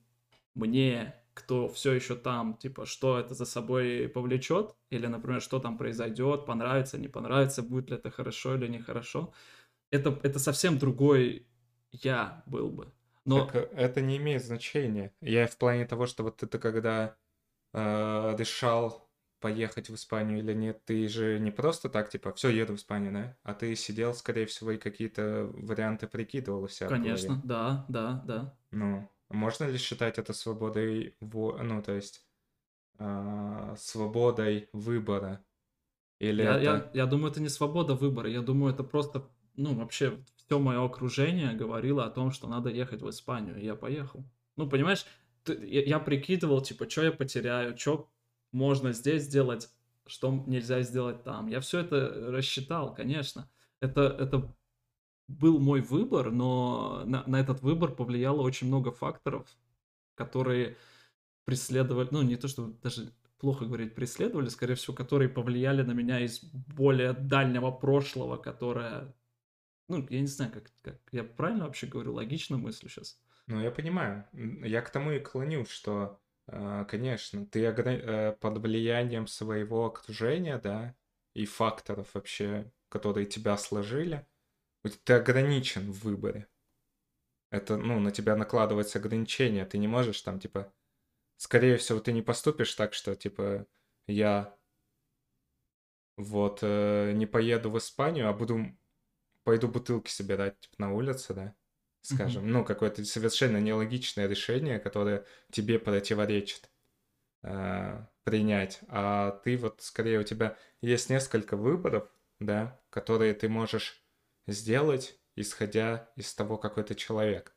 [0.54, 5.76] мне, кто все еще там, типа, что это за собой повлечет, или, например, что там
[5.76, 9.32] произойдет, понравится, не понравится, будет ли это хорошо или нехорошо,
[9.90, 11.46] это, это совсем другой
[11.92, 12.92] я был бы.
[13.24, 13.46] Но...
[13.46, 15.12] Так э, это не имеет значения.
[15.20, 17.16] Я в плане того, что вот ты когда
[17.74, 19.05] э, решал
[19.40, 23.12] поехать в Испанию или нет, ты же не просто так, типа, все, еду в Испанию,
[23.12, 23.36] да?
[23.42, 26.88] А ты сидел, скорее всего, и какие-то варианты прикидывал у себя.
[26.88, 28.56] Конечно, да, да, да.
[28.70, 32.26] Ну, можно ли считать это свободой, ну, то есть,
[32.98, 35.44] э, свободой выбора?
[36.18, 36.62] Или я, это...
[36.62, 40.82] я, я думаю, это не свобода выбора, я думаю, это просто, ну, вообще, все мое
[40.82, 44.24] окружение говорило о том, что надо ехать в Испанию, и я поехал.
[44.56, 45.04] Ну, понимаешь,
[45.46, 48.08] я, я прикидывал, типа, что я потеряю, что
[48.56, 49.68] можно здесь сделать,
[50.06, 51.46] что нельзя сделать там.
[51.48, 53.50] Я все это рассчитал, конечно.
[53.80, 54.56] Это, это
[55.28, 59.46] был мой выбор, но на, на этот выбор повлияло очень много факторов,
[60.14, 60.76] которые
[61.44, 66.20] преследовали, ну не то, что даже плохо говорить преследовали, скорее всего, которые повлияли на меня
[66.20, 69.14] из более дальнего прошлого, которое,
[69.88, 73.20] ну, я не знаю, как, как я правильно вообще говорю, логично мыслю сейчас.
[73.48, 74.24] Ну, я понимаю.
[74.32, 80.94] Я к тому и клоню, что конечно, ты э, под влиянием своего окружения, да,
[81.34, 84.26] и факторов вообще, которые тебя сложили,
[85.04, 86.48] ты ограничен в выборе.
[87.50, 90.72] Это, ну, на тебя накладывается ограничение, ты не можешь там, типа,
[91.36, 93.66] скорее всего, ты не поступишь так, что, типа,
[94.06, 94.56] я
[96.16, 98.66] вот э, не поеду в Испанию, а буду,
[99.44, 101.54] пойду бутылки собирать, типа, на улице, да,
[102.06, 102.50] скажем, mm-hmm.
[102.50, 106.70] ну, какое-то совершенно нелогичное решение, которое тебе противоречит
[107.42, 114.02] э, принять, а ты вот скорее у тебя есть несколько выборов, да, которые ты можешь
[114.46, 117.54] сделать, исходя из того, какой ты человек.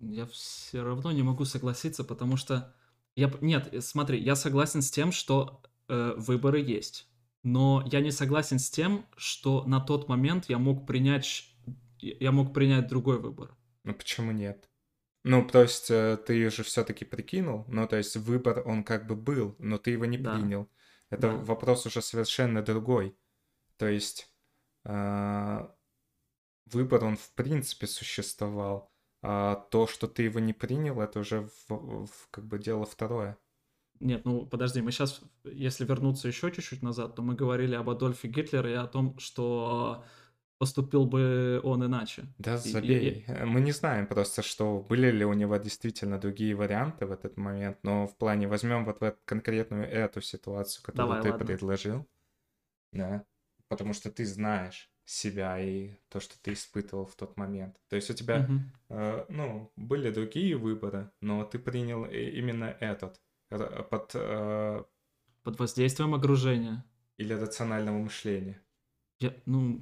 [0.00, 2.74] Я все равно не могу согласиться, потому что
[3.16, 7.08] я нет, смотри, я согласен с тем, что э, выборы есть,
[7.42, 11.48] но я не согласен с тем, что на тот момент я мог принять
[12.00, 13.54] я мог принять другой выбор.
[13.88, 14.68] Ну почему нет?
[15.24, 19.16] Ну, то есть э, ты же все-таки прикинул, ну, то есть выбор, он как бы
[19.16, 20.34] был, но ты его не да.
[20.34, 20.68] принял.
[21.08, 21.36] Это да.
[21.36, 23.16] вопрос уже совершенно другой.
[23.78, 24.30] То есть
[24.84, 25.68] э,
[26.66, 32.04] выбор, он в принципе существовал, а то, что ты его не принял, это уже в,
[32.04, 33.38] в, как бы дело второе.
[34.00, 38.28] Нет, ну подожди, мы сейчас, если вернуться еще чуть-чуть назад, то мы говорили об Адольфе
[38.28, 40.04] Гитлере и о том, что
[40.58, 42.24] поступил бы он иначе.
[42.38, 43.24] Да, забей.
[43.26, 43.44] И, и...
[43.44, 47.78] Мы не знаем просто, что были ли у него действительно другие варианты в этот момент,
[47.82, 51.46] но в плане возьмем вот в конкретную эту ситуацию, которую Давай, ты ладно.
[51.46, 52.08] предложил,
[52.92, 53.24] да,
[53.68, 57.76] потому что ты знаешь себя и то, что ты испытывал в тот момент.
[57.88, 58.60] То есть у тебя, угу.
[58.90, 64.10] э, ну, были другие выборы, но ты принял именно этот под...
[64.14, 64.84] Э...
[65.44, 66.84] Под воздействием окружения.
[67.16, 68.60] Или рационального мышления.
[69.18, 69.80] Я, ну,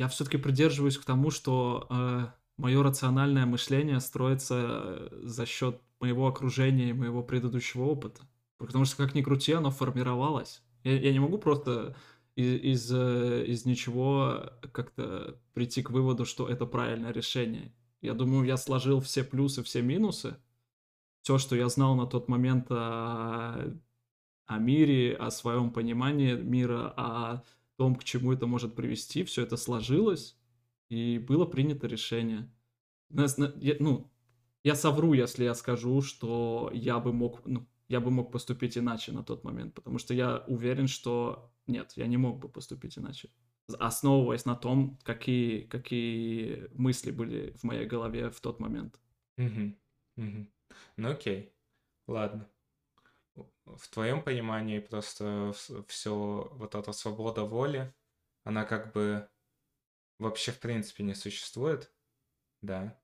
[0.00, 6.26] я все-таки придерживаюсь к тому, что э, мое рациональное мышление строится э, за счет моего
[6.26, 8.22] окружения и моего предыдущего опыта.
[8.56, 10.62] Потому что, как ни крути, оно формировалось.
[10.84, 11.94] Я, я не могу просто
[12.34, 17.70] из, из, э, из ничего как-то прийти к выводу, что это правильное решение.
[18.00, 20.38] Я думаю, я сложил все плюсы, все минусы.
[21.20, 23.70] Все, что я знал на тот момент о,
[24.46, 27.42] о мире, о своем понимании мира, о
[27.80, 30.38] том, к чему это может привести, все это сложилось,
[30.90, 32.54] и было принято решение.
[33.08, 34.12] Ну,
[34.62, 39.12] я совру, если я скажу, что я бы мог, ну, я бы мог поступить иначе
[39.12, 43.30] на тот момент, потому что я уверен, что нет, я не мог бы поступить иначе.
[43.78, 49.00] Основываясь на том, какие, какие мысли были в моей голове в тот момент.
[49.38, 49.74] Угу.
[50.18, 50.46] Угу.
[50.98, 51.54] Ну окей,
[52.06, 52.46] ладно
[53.64, 55.52] в твоем понимании просто
[55.88, 57.94] все вот эта свобода воли,
[58.44, 59.28] она как бы
[60.18, 61.92] вообще в принципе не существует,
[62.62, 62.98] да?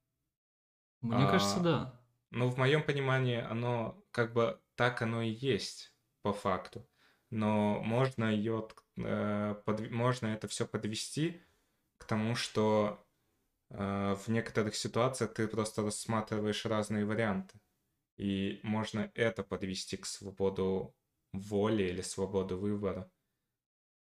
[1.00, 2.00] Мне а, кажется, да.
[2.30, 6.88] Ну, в моем понимании, оно как бы так оно и есть по факту.
[7.30, 11.42] Но можно ее, э, под, можно это все подвести
[11.98, 13.04] к тому, что
[13.70, 17.58] э, в некоторых ситуациях ты просто рассматриваешь разные варианты.
[18.16, 20.94] И можно это подвести к свободу
[21.32, 23.10] воли или свободу выбора.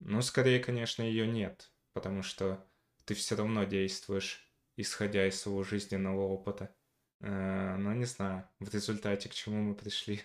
[0.00, 2.66] Ну, скорее, конечно, ее нет, потому что
[3.04, 6.74] ты все равно действуешь, исходя из своего жизненного опыта.
[7.20, 10.20] Э, но не знаю, в результате к чему мы пришли.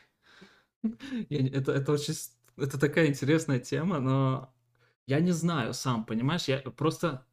[1.29, 2.13] Это, это очень...
[2.55, 4.53] Это такая интересная тема, но
[5.07, 6.45] я не знаю сам, понимаешь?
[6.45, 7.25] Я просто...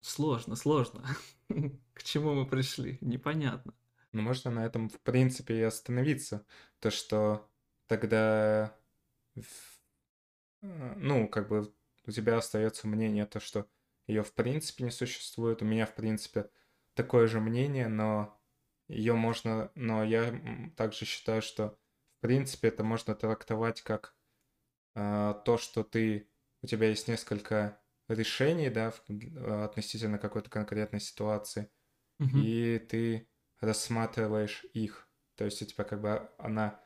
[0.00, 1.02] Сложно, сложно.
[1.94, 2.98] К чему мы пришли?
[3.00, 3.72] Непонятно.
[4.14, 6.46] Ну, можно на этом, в принципе, и остановиться.
[6.78, 7.50] То, что
[7.88, 8.76] тогда...
[10.62, 11.74] Э, ну, как бы
[12.06, 13.68] у тебя остается мнение, то, что
[14.06, 15.62] ее в принципе не существует.
[15.62, 16.48] У меня, в принципе,
[16.94, 18.40] такое же мнение, но
[18.86, 19.72] ее можно...
[19.74, 20.32] Но я
[20.76, 21.76] также считаю, что,
[22.18, 24.14] в принципе, это можно трактовать как
[24.94, 26.30] э, то, что ты...
[26.62, 31.68] У тебя есть несколько решений, да, в, относительно какой-то конкретной ситуации,
[32.18, 32.40] Мгм.
[32.40, 33.28] и ты
[33.64, 35.08] рассматриваешь их.
[35.36, 36.80] То есть у тебя как бы она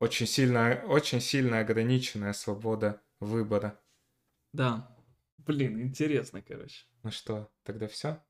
[0.00, 3.80] очень сильно, очень сильно ограниченная свобода выбора.
[4.52, 4.96] Да.
[5.38, 6.86] Блин, интересно, короче.
[7.02, 8.22] Ну что, тогда все?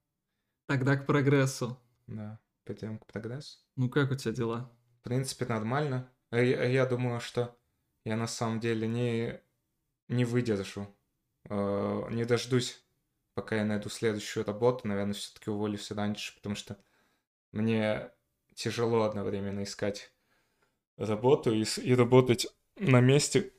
[0.66, 1.78] Тогда к прогрессу.
[2.06, 3.58] Да, пойдем к прогрессу.
[3.76, 4.70] Ну как у тебя дела?
[5.00, 6.10] В принципе, нормально.
[6.30, 7.56] Я, я думаю, что
[8.04, 9.40] я на самом деле не,
[10.08, 10.88] не выдержу.
[11.48, 12.84] Э, Не дождусь,
[13.34, 14.88] пока я найду следующую работу.
[14.88, 16.78] Наверное, все-таки уволюсь раньше, потому что
[17.54, 18.10] мне
[18.54, 20.12] тяжело одновременно искать
[20.96, 22.46] работу и, и работать
[22.78, 23.52] на месте,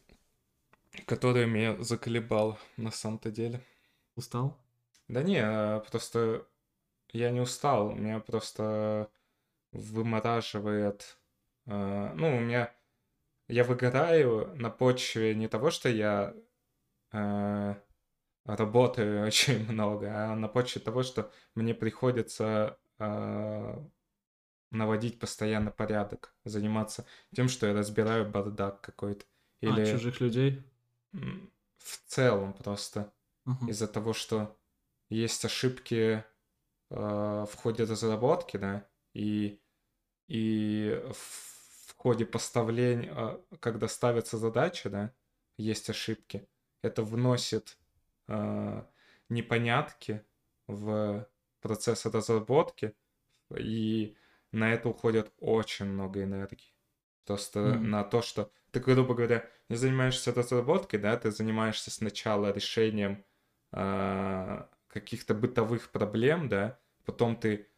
[1.05, 3.61] которое меня заколебало на самом-то деле.
[4.15, 4.57] Устал?
[5.07, 6.47] Да не, а, просто
[7.11, 9.09] я не устал, меня просто
[9.71, 11.17] вымораживает.
[11.67, 12.73] а, Ну, у меня...
[13.47, 16.35] Я выгораю на почве не того, что я
[17.11, 17.77] а,
[18.45, 22.77] работаю очень много, а на почве того, что мне приходится
[24.71, 29.25] наводить постоянно порядок, заниматься тем, что я разбираю бардак какой-то.
[29.63, 30.63] А, Или чужих людей?
[31.77, 33.13] в целом просто
[33.45, 33.67] Ага.
[33.69, 34.57] из-за того, что
[35.09, 36.23] есть ошибки
[36.89, 39.61] э, в ходе разработки, да, и,
[40.27, 45.13] и в ходе поставления, э, когда ставится задача, да,
[45.57, 46.47] есть ошибки.
[46.81, 47.77] Это вносит
[48.27, 48.83] э,
[49.29, 50.23] непонятки
[50.67, 51.27] в
[51.65, 52.95] процесс разработки,
[53.57, 54.15] и
[54.51, 56.75] на это уходит очень много энергии.
[57.25, 57.83] Просто М.
[57.83, 63.25] на то, что ты, грубо говоря, не занимаешься разработкой, да, ты занимаешься сначала решением
[63.71, 67.71] а, каких-то бытовых проблем, да, потом ты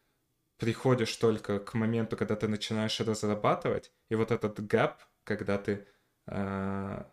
[0.58, 4.92] приходишь только к моменту, когда ты начинаешь разрабатывать, и вот этот гэп,
[5.24, 5.88] когда ты
[6.26, 7.12] а,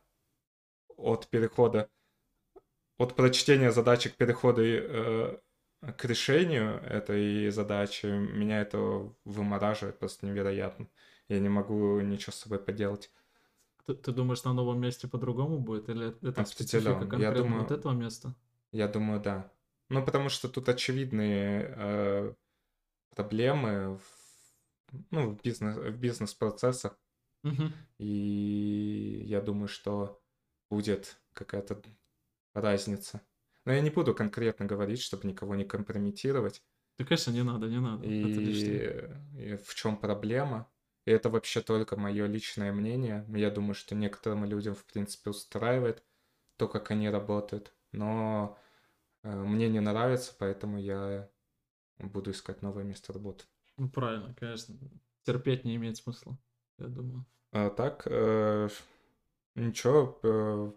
[0.97, 1.89] от перехода,
[2.97, 5.37] от прочтения задачи к переходу э,
[5.93, 8.77] к решению этой задачи, меня это
[9.25, 10.87] вымораживает просто невероятно.
[11.27, 13.11] Я не могу ничего с собой поделать.
[13.85, 15.89] Ты, ты думаешь, на новом месте по-другому будет?
[15.89, 16.45] Или это Определенно.
[16.45, 18.35] специфика Я конкретно думаю- вот этого места?
[18.71, 19.51] Я думаю, да.
[19.89, 22.33] Ну, потому что тут очевидные э,
[23.15, 26.97] проблемы в, ну, в, бизнес, в бизнес-процессах.
[27.43, 27.71] Мгм.
[27.99, 30.19] И я думаю, что
[30.69, 31.81] будет какая-то
[32.53, 33.21] разница.
[33.65, 36.63] Но я не буду конкретно говорить, чтобы никого не компрометировать.
[36.97, 38.05] Да, конечно, не надо, не надо.
[38.05, 40.69] И, и в чем проблема?
[41.05, 43.25] И это вообще только мое личное мнение.
[43.29, 46.03] Я думаю, что некоторым людям, в принципе, устраивает
[46.57, 47.73] то, как они работают.
[47.91, 48.57] Но
[49.23, 51.29] э, мне не нравится, поэтому я
[51.99, 53.45] буду искать новое место работы.
[53.77, 54.75] Ну, правильно, конечно.
[55.23, 56.37] Терпеть не имеет смысла,
[56.77, 57.25] я думаю.
[57.51, 58.69] А так, э,
[59.55, 60.71] ничего, э,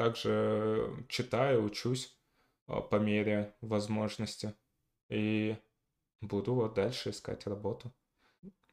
[0.00, 2.18] также читаю, учусь
[2.68, 4.54] э, по мере возможности.
[5.10, 5.58] И
[6.22, 7.92] буду вот дальше искать работу.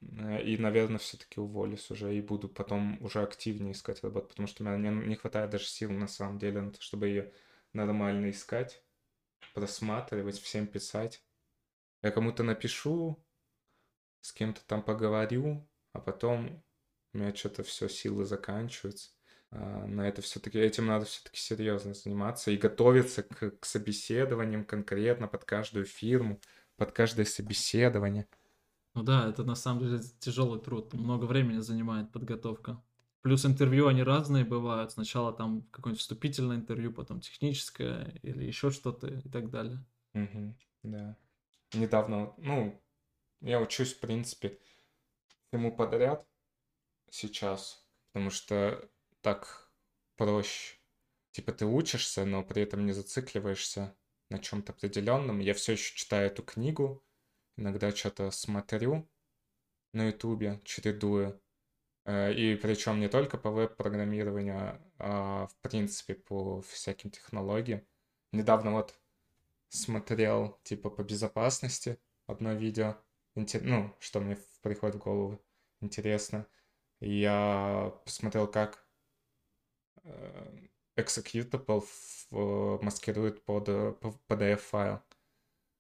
[0.01, 4.63] Э, И, наверное, все-таки уволюсь уже и буду потом уже активнее искать работу, потому что
[4.63, 7.33] у меня не, не хватает даже сил на самом деле на то, чтобы ее
[7.73, 8.81] нормально искать,
[9.53, 11.23] просматривать, всем писать.
[12.03, 13.23] Я кому-то напишу,
[14.21, 16.63] с кем-то там поговорю, а потом
[17.13, 19.16] у меня что-то все, силы заканчиваются.
[19.51, 25.27] А, На это все-таки, этим надо все-таки серьезно заниматься и готовиться к, к собеседованиям конкретно
[25.27, 26.39] под каждую фирму,
[26.77, 28.27] под каждое собеседование.
[28.95, 30.93] Ну да, это на самом деле тяжелый труд.
[30.93, 32.83] Много времени занимает подготовка.
[33.21, 34.91] Плюс интервью, они разные бывают.
[34.91, 39.85] Сначала там какое-нибудь вступительное интервью, потом техническое или еще что-то и так далее.
[40.13, 41.17] Мгм, да.
[41.73, 42.81] Недавно, ну,
[43.41, 44.59] я учусь, в принципе,
[45.49, 46.27] всему подряд
[47.11, 48.89] сейчас, потому что
[49.27, 49.69] так
[50.15, 50.77] проще.
[51.31, 53.93] Типа ты учишься, но при этом не зацикливаешься
[54.29, 55.39] на чем-то определенном.
[55.39, 57.03] Я все еще читаю эту книгу,
[57.57, 59.09] иногда что-то смотрю
[59.91, 61.41] на ютубе, чередую.
[62.05, 67.85] Э, и причем не только по веб-программированию, а в принципе по всяким технологиям.
[68.31, 68.97] Недавно вот
[69.67, 72.95] смотрел типа по безопасности одно видео,
[73.35, 75.43] ну, что мне приходит в голову
[75.81, 76.47] интересно.
[77.01, 78.86] Я посмотрел, как
[80.07, 81.83] э, executable
[82.31, 83.69] маскирует под
[84.27, 85.01] PDF-файл.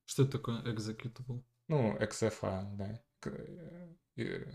[0.05, 1.43] Что это такое executable?
[1.67, 3.01] Ну, exe файл, да.
[4.15, 4.45] Э,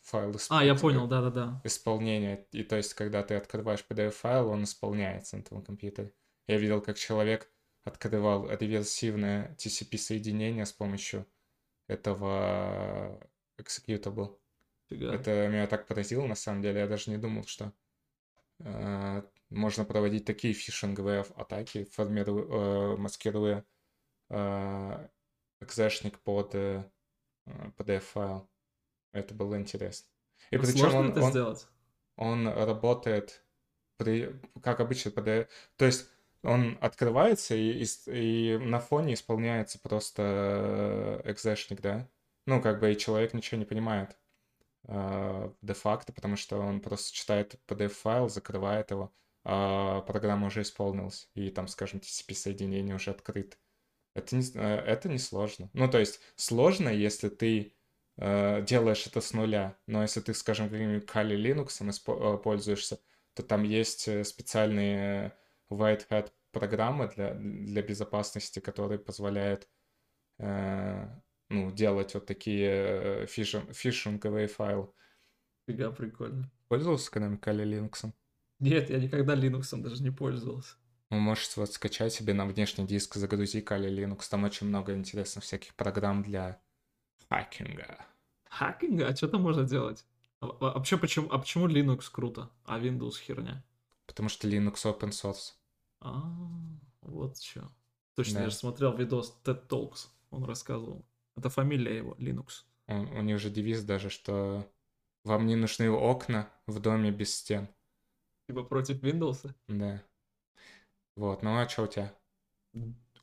[0.00, 1.60] файл А, я понял, да-да-да.
[1.64, 2.46] Исполнение.
[2.52, 6.12] И то есть, когда ты открываешь PDF-файл, он исполняется на твоем компьютере.
[6.46, 7.50] Я видел, как человек
[7.84, 11.26] открывал реверсивное TCP-соединение с помощью
[11.88, 13.20] этого
[13.58, 14.38] executable.
[14.88, 15.12] Фига.
[15.12, 16.80] Это меня так поразило, на самом деле.
[16.80, 17.70] Я даже не думал, что э,
[19.52, 23.64] можно проводить такие фишинговые атаки, формируя, э, маскируя
[24.30, 25.08] э,
[25.60, 26.84] экзешник под э,
[27.76, 28.48] PDF-файл.
[29.12, 30.08] Это было интересно.
[30.50, 31.66] И ну, причем он, это он, сделать?
[32.16, 33.44] он работает
[33.98, 35.48] при, как обычно PDF.
[35.76, 36.08] То есть
[36.42, 42.08] он открывается и, и, и на фоне исполняется просто экзешник, да?
[42.46, 44.21] Ну, как бы и человек ничего не понимает э,
[44.84, 49.12] де-факто, потому что он просто читает PDF-файл, закрывает его,
[49.44, 53.56] а программа уже исполнилась, и там, скажем, TCP-соединение уже открыто.
[54.14, 55.70] Это не, э, это не сложно.
[55.72, 57.74] Ну, то есть сложно, если ты
[58.18, 63.00] э, делаешь это с нуля, но если ты, скажем, каким-нибудь Kali Linux э, пользуешься,
[63.34, 65.32] то там есть э, специальные
[65.70, 69.68] white hat программы для, для безопасности, которые позволяют
[70.38, 71.08] э,
[71.52, 74.88] ну, делать вот такие фишинг, фишинговые файлы.
[75.66, 76.50] Фига, прикольно.
[76.68, 78.12] Пользовался когда-нибудь Linux?
[78.58, 80.76] Нет, я никогда Linux даже не пользовался.
[81.10, 84.28] Ну, можете вот скачать себе на внешний диск, загрузи Kali Linux.
[84.30, 86.60] Там очень много интересных всяких программ для
[87.28, 87.98] хакинга.
[88.48, 89.08] Хакинга?
[89.08, 90.06] А что там можно делать?
[90.40, 93.62] А, а, вообще, почему, а почему Linux круто, а Windows херня?
[94.06, 95.52] Потому что Linux open source.
[96.00, 96.22] А,
[97.02, 97.70] вот что.
[98.14, 98.44] Точно, да.
[98.44, 101.04] я же смотрел видос TED Talks, он рассказывал.
[101.36, 102.64] Это фамилия его, Linux.
[102.86, 104.66] Он, у них же девиз даже, что
[105.24, 107.68] вам не нужны окна в доме без стен.
[108.46, 109.50] Типа против Windows?
[109.68, 110.02] Да.
[111.16, 112.14] Вот, ну а что у тебя?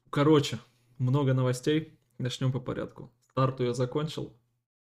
[0.10, 0.60] Короче,
[0.98, 2.00] много новостей.
[2.18, 3.12] Начнем по порядку.
[3.32, 4.38] Старту я закончил.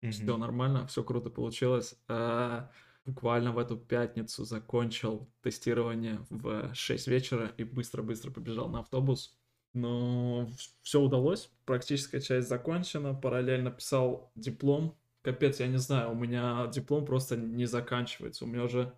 [0.02, 0.10] Mm-hmm.
[0.10, 1.94] Все нормально, все круто получилось.
[2.08, 2.70] А,
[3.04, 9.38] буквально в эту пятницу закончил тестирование в 6 вечера и быстро-быстро побежал на автобус.
[9.74, 10.50] Но
[10.82, 14.96] все удалось, практическая часть закончена, параллельно писал диплом.
[15.22, 18.44] Капец, я не знаю, у меня диплом просто не заканчивается.
[18.44, 18.92] У меня уже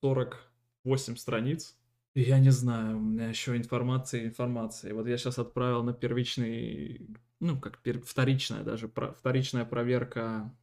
[0.00, 1.76] 48 страниц,
[2.14, 4.92] я не знаю, у меня еще информация информация.
[4.94, 7.08] Вот я сейчас отправил на первичный,
[7.40, 10.54] ну, как пер, вторичная даже, про, вторичная проверка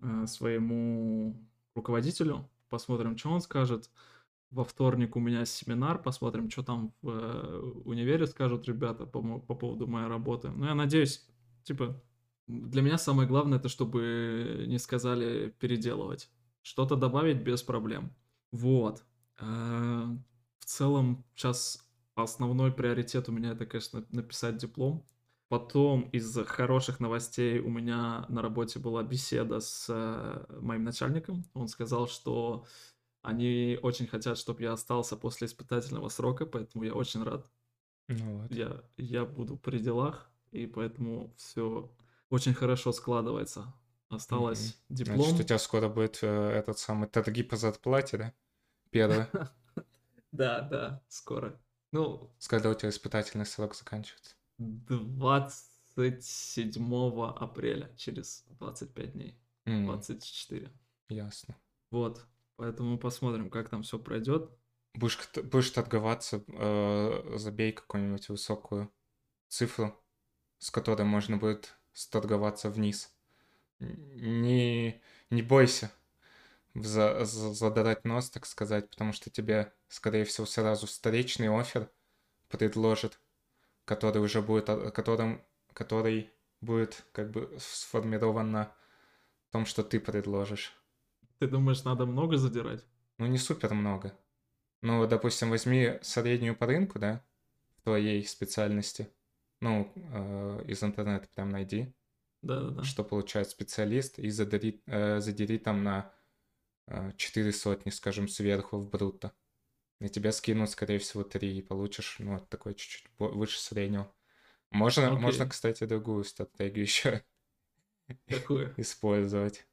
[0.00, 1.40] э, своему
[1.76, 2.50] руководителю.
[2.68, 3.90] Посмотрим, что он скажет.
[4.50, 9.54] Во вторник у меня семинар, посмотрим, что там в э, универе скажут ребята по, по
[9.54, 10.50] поводу моей работы.
[10.50, 11.26] Ну, я надеюсь,
[11.64, 12.02] типа,
[12.46, 16.30] для меня самое главное, это чтобы не сказали переделывать.
[16.62, 18.10] Что-то добавить без проблем.
[18.52, 19.04] Вот.
[19.38, 20.16] Э,
[20.68, 21.84] целом сейчас
[22.14, 25.04] основной приоритет у меня это, конечно, написать диплом.
[25.48, 31.44] Потом из хороших новостей у меня на работе была беседа с э, моим начальником.
[31.54, 32.66] Он сказал, что
[33.22, 37.50] они очень хотят, чтобы я остался после испытательного срока, поэтому я очень рад.
[38.08, 38.50] Ну вот.
[38.50, 41.90] я, я буду при делах, и поэтому все
[42.30, 43.72] очень хорошо складывается.
[44.08, 44.94] Осталось mm-hmm.
[44.94, 45.22] диплом.
[45.22, 48.32] Значит, у тебя скоро будет э, этот самый торги по зарплате, да?
[48.90, 49.26] Первый.
[50.30, 51.58] Да, да, скоро.
[51.90, 54.36] Ну, когда у тебя испытательный срок заканчивается?
[54.58, 59.40] 27 апреля, через 25 дней.
[59.64, 60.70] М, 24.
[61.08, 61.56] Ясно.
[61.90, 62.26] Вот.
[62.58, 64.50] Поэтому посмотрим, как там все пройдет.
[64.94, 68.92] Будешь, будешь торговаться, э, забей какую-нибудь высокую
[69.46, 69.96] цифру,
[70.58, 73.14] с которой можно будет сторговаться вниз.
[73.78, 75.00] Не,
[75.30, 75.92] не бойся
[76.74, 81.88] за, за, задрать нос, так сказать, потому что тебе, скорее всего, сразу встречный офер
[82.48, 83.20] предложит,
[83.84, 88.76] который уже будет, которым, который будет как бы сформирован на
[89.52, 90.77] том, что ты предложишь.
[91.38, 92.84] Ты думаешь, надо много задирать?
[93.18, 94.16] Ну, не супер много.
[94.82, 97.24] Ну, допустим, возьми среднюю по рынку, да,
[97.76, 99.08] в твоей специальности.
[99.60, 101.92] Ну, э, из интернета прям найди.
[102.42, 102.84] Да-да-да.
[102.84, 106.12] Что получает специалист, и задери, э, задери там на
[106.90, 109.32] Э, четыре сотни, скажем, сверху в брутто.
[110.00, 114.10] И тебя скинут, скорее всего, три, и получишь, ну, такой чуть-чуть выше среднего.
[114.70, 115.18] Можно, okay.
[115.18, 117.22] можно, кстати, другую стратегию еще
[118.26, 118.72] Какую?
[118.78, 119.66] использовать.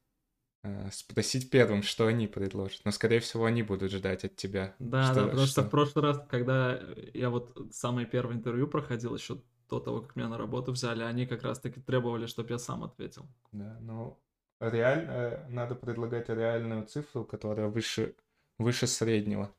[0.66, 2.82] Э, спросить первым, что они предложат.
[2.84, 4.74] Но, скорее всего, они будут ждать от тебя.
[4.78, 6.80] Да, что, да, потому что что- в прошлый раз, когда
[7.14, 11.26] я вот самое первое интервью проходил, еще до того, как меня на работу взяли, они
[11.26, 13.26] как раз-таки требовали, чтобы я сам ответил.
[13.52, 14.18] Да, ну,
[14.60, 18.14] реально, э, надо предлагать реальную цифру, которая выше,
[18.58, 19.52] выше среднего.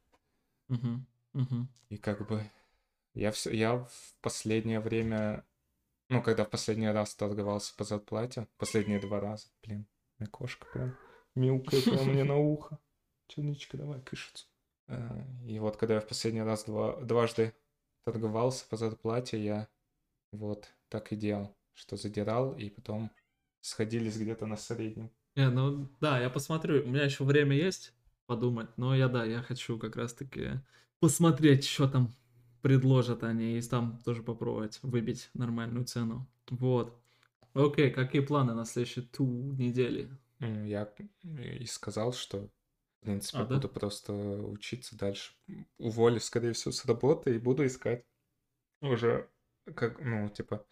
[0.70, 1.68] Мгм, мгм.
[1.90, 2.44] И как бы
[3.14, 5.44] я все, я в последнее время,
[6.10, 9.86] ну, когда в последний раз торговался по зарплате, последние два раза, блин,
[10.20, 10.96] меня кошка прям
[11.36, 12.80] мяукает прям мне на ухо.
[13.28, 14.48] Черничка, давай, кышицу.
[14.88, 17.54] Э, И вот когда я в последний раз два, дважды
[18.06, 19.68] торговался по зарплате, я
[20.32, 23.12] вот так и делал, что задирал, и потом
[23.62, 25.12] сходились где-то на среднем.
[25.36, 26.84] Не, ну да, я посмотрю.
[26.84, 27.94] У меня еще время есть
[28.26, 30.62] подумать, но я да, я хочу как раз-таки
[31.00, 32.14] посмотреть, что там
[32.62, 36.28] предложат они, и там тоже попробовать выбить нормальную цену.
[36.50, 36.98] Вот.
[37.54, 40.10] Окей, какие планы на следующие ту недели?
[40.40, 40.88] Я
[41.24, 42.50] и сказал, что,
[43.02, 43.56] в принципе, А, да?
[43.56, 45.34] буду просто учиться дальше.
[45.80, 48.06] Уволюсь, скорее всего, с работы и буду искать
[48.82, 49.30] уже,
[49.76, 50.66] как, ну, типа,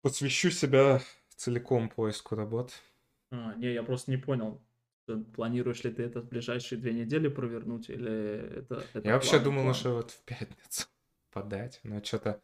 [0.00, 1.00] посвящу себя
[1.36, 2.74] целиком поиску работы.
[3.30, 4.62] А, не, я просто не понял.
[5.06, 8.10] Ты Планируешь ли ты это в ближайшие две недели провернуть, или
[8.60, 8.88] это...
[8.94, 9.70] это Я вообще планы, думал планы?
[9.70, 10.86] уже вот в пятницу
[11.32, 12.40] подать, но что-то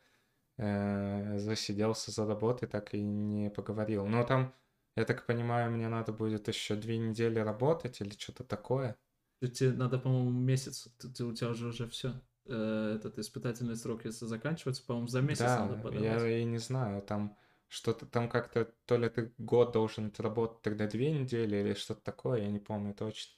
[0.58, 4.06] засиделся за работой, так и не поговорил.
[4.06, 4.54] Но там,
[4.96, 8.96] я так понимаю, мне надо будет еще две недели работать или что-то такое.
[9.40, 10.88] Тебе надо, по-моему, месяц.
[10.98, 12.20] Ты, ты- у тебя уже уже все.
[12.44, 16.26] Этот испытательный срок, если заканчивается, по-моему, за месяц Да, надо подавать.
[16.26, 17.36] я и не знаю, там
[17.68, 22.42] что-то там как-то, то ли ты год должен отработать тогда две недели или что-то такое,
[22.42, 23.34] я не помню точно.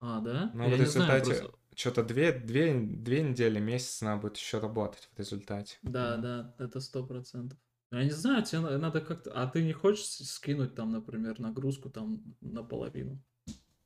[0.00, 0.52] А, да?
[0.52, 1.50] Ну, я в не знаю результате просто.
[1.74, 5.78] Что-то две, две, две недели, месяц надо будет еще работать в результате.
[5.82, 7.58] Да, да, это сто процентов.
[7.90, 9.32] Ну, Я не знаю, тебе на- надо как-то...
[9.32, 13.22] А ты не хочешь скинуть там, например, нагрузку там наполовину?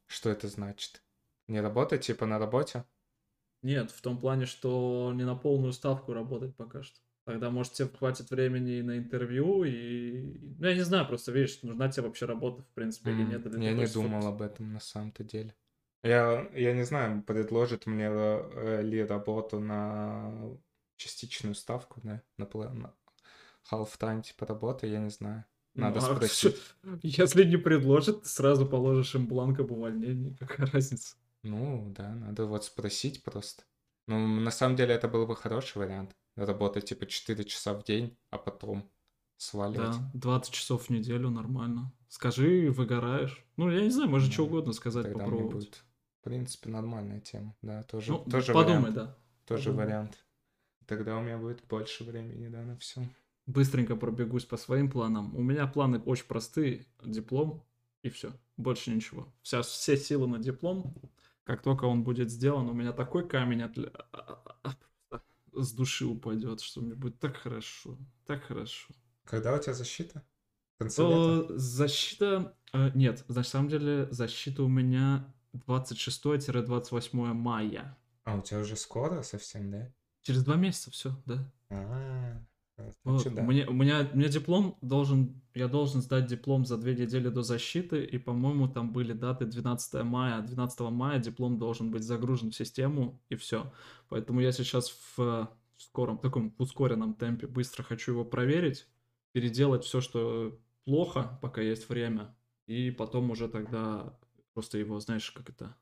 [0.09, 1.05] Что это значит?
[1.47, 2.87] Не работать, типа на работе?
[3.63, 7.01] Нет, в том плане, что не на полную ставку работать пока что.
[7.25, 10.39] Тогда, может, тебе хватит времени и на интервью, и...
[10.59, 13.45] Ну, я не знаю, просто, видишь, нужна тебе вообще работа, в принципе, или М, нет.
[13.47, 15.55] или Я не хочешь думал об этом на самом-то деле.
[16.07, 20.33] Я, я не знаю, предложит мне э, ли работу на
[20.97, 22.95] частичную ставку, да, на, на
[23.71, 25.45] half-time типа работы, я не знаю.
[25.75, 26.57] Надо Ну, а спросить.
[26.57, 30.35] что- Если не предложит, ты сразу положишь им бланк об увольнении.
[30.41, 31.17] Какая разница?
[31.43, 33.65] Ну, да, надо вот спросить просто.
[34.07, 36.17] Ну, на самом деле это был бы хороший вариант.
[36.37, 38.91] Работать типа 4 часа в день, а потом
[39.37, 39.97] сваливать.
[39.97, 41.93] Да, 20 часов в неделю нормально.
[42.09, 43.45] Скажи, выгораешь.
[43.57, 45.53] Ну, я не знаю, может, что Да, угодно сказать, Тогда попробовать.
[45.55, 45.85] будет,
[46.27, 47.55] принципе, нормальная тема.
[47.63, 48.95] Да, тоже, Ну, тоже подумай, вариант.
[48.95, 49.17] да.
[49.47, 49.85] Тоже подумай.
[49.87, 50.27] вариант.
[50.87, 53.03] Тогда у меня будет больше времени, да, на все.
[53.47, 55.35] Быстренько пробегусь по своим планам.
[55.37, 56.87] У меня планы очень простые.
[57.05, 57.65] Диплом
[58.03, 58.33] и все.
[58.57, 59.33] Больше ничего.
[59.43, 60.95] Вся, все силы на диплом.
[61.45, 63.79] Как только он будет сделан, у меня такой камень от...
[65.55, 67.97] с души упадет, что мне будет так хорошо.
[68.27, 68.93] Так хорошо.
[69.25, 70.23] Когда у тебя защита?
[70.79, 71.03] Конце
[71.57, 72.55] Защита...
[72.73, 75.33] э, Нет, на самом деле защита у меня
[75.67, 77.97] 26-28 мая.
[78.25, 79.93] А, у тебя уже скоро совсем, да?
[80.23, 81.53] Через два месяца все, да.
[81.71, 82.43] А,
[83.05, 83.43] Вот, да.
[83.43, 87.43] Мне, у меня, у меня диплом должен, я должен сдать диплом за две недели до
[87.43, 90.43] защиты, и, по-моему, там были даты 12 мая.
[90.43, 93.73] 12 мая диплом должен быть загружен в систему, и все.
[94.09, 95.47] Поэтому я сейчас в, э,
[95.79, 98.89] скором, таком ускоренном темпе быстро хочу его проверить,
[99.33, 102.35] переделать все, что плохо, пока есть время,
[102.67, 104.19] и потом уже тогда
[104.57, 105.77] просто его, знаешь, как это...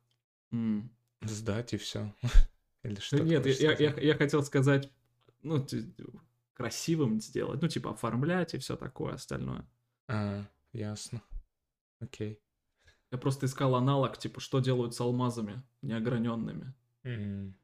[0.51, 0.91] м,
[1.23, 2.13] Сдать и все.
[2.83, 3.21] Или что?
[3.23, 4.03] нет, я, я, сказать?
[4.03, 4.91] я хотел сказать,
[5.43, 5.65] ну,
[6.55, 9.65] красивым сделать, ну, типа оформлять и все такое остальное.
[10.09, 11.23] А, ясно.
[12.01, 12.41] Окей.
[13.13, 16.75] Я просто искал аналог, типа, что делают с алмазами неограненными.
[17.05, 17.55] М.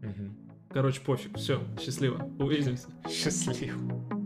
[0.00, 0.50] Мгм.
[0.70, 2.88] Короче, пофиг, все, счастливо, увидимся.
[3.08, 4.21] Счастливо.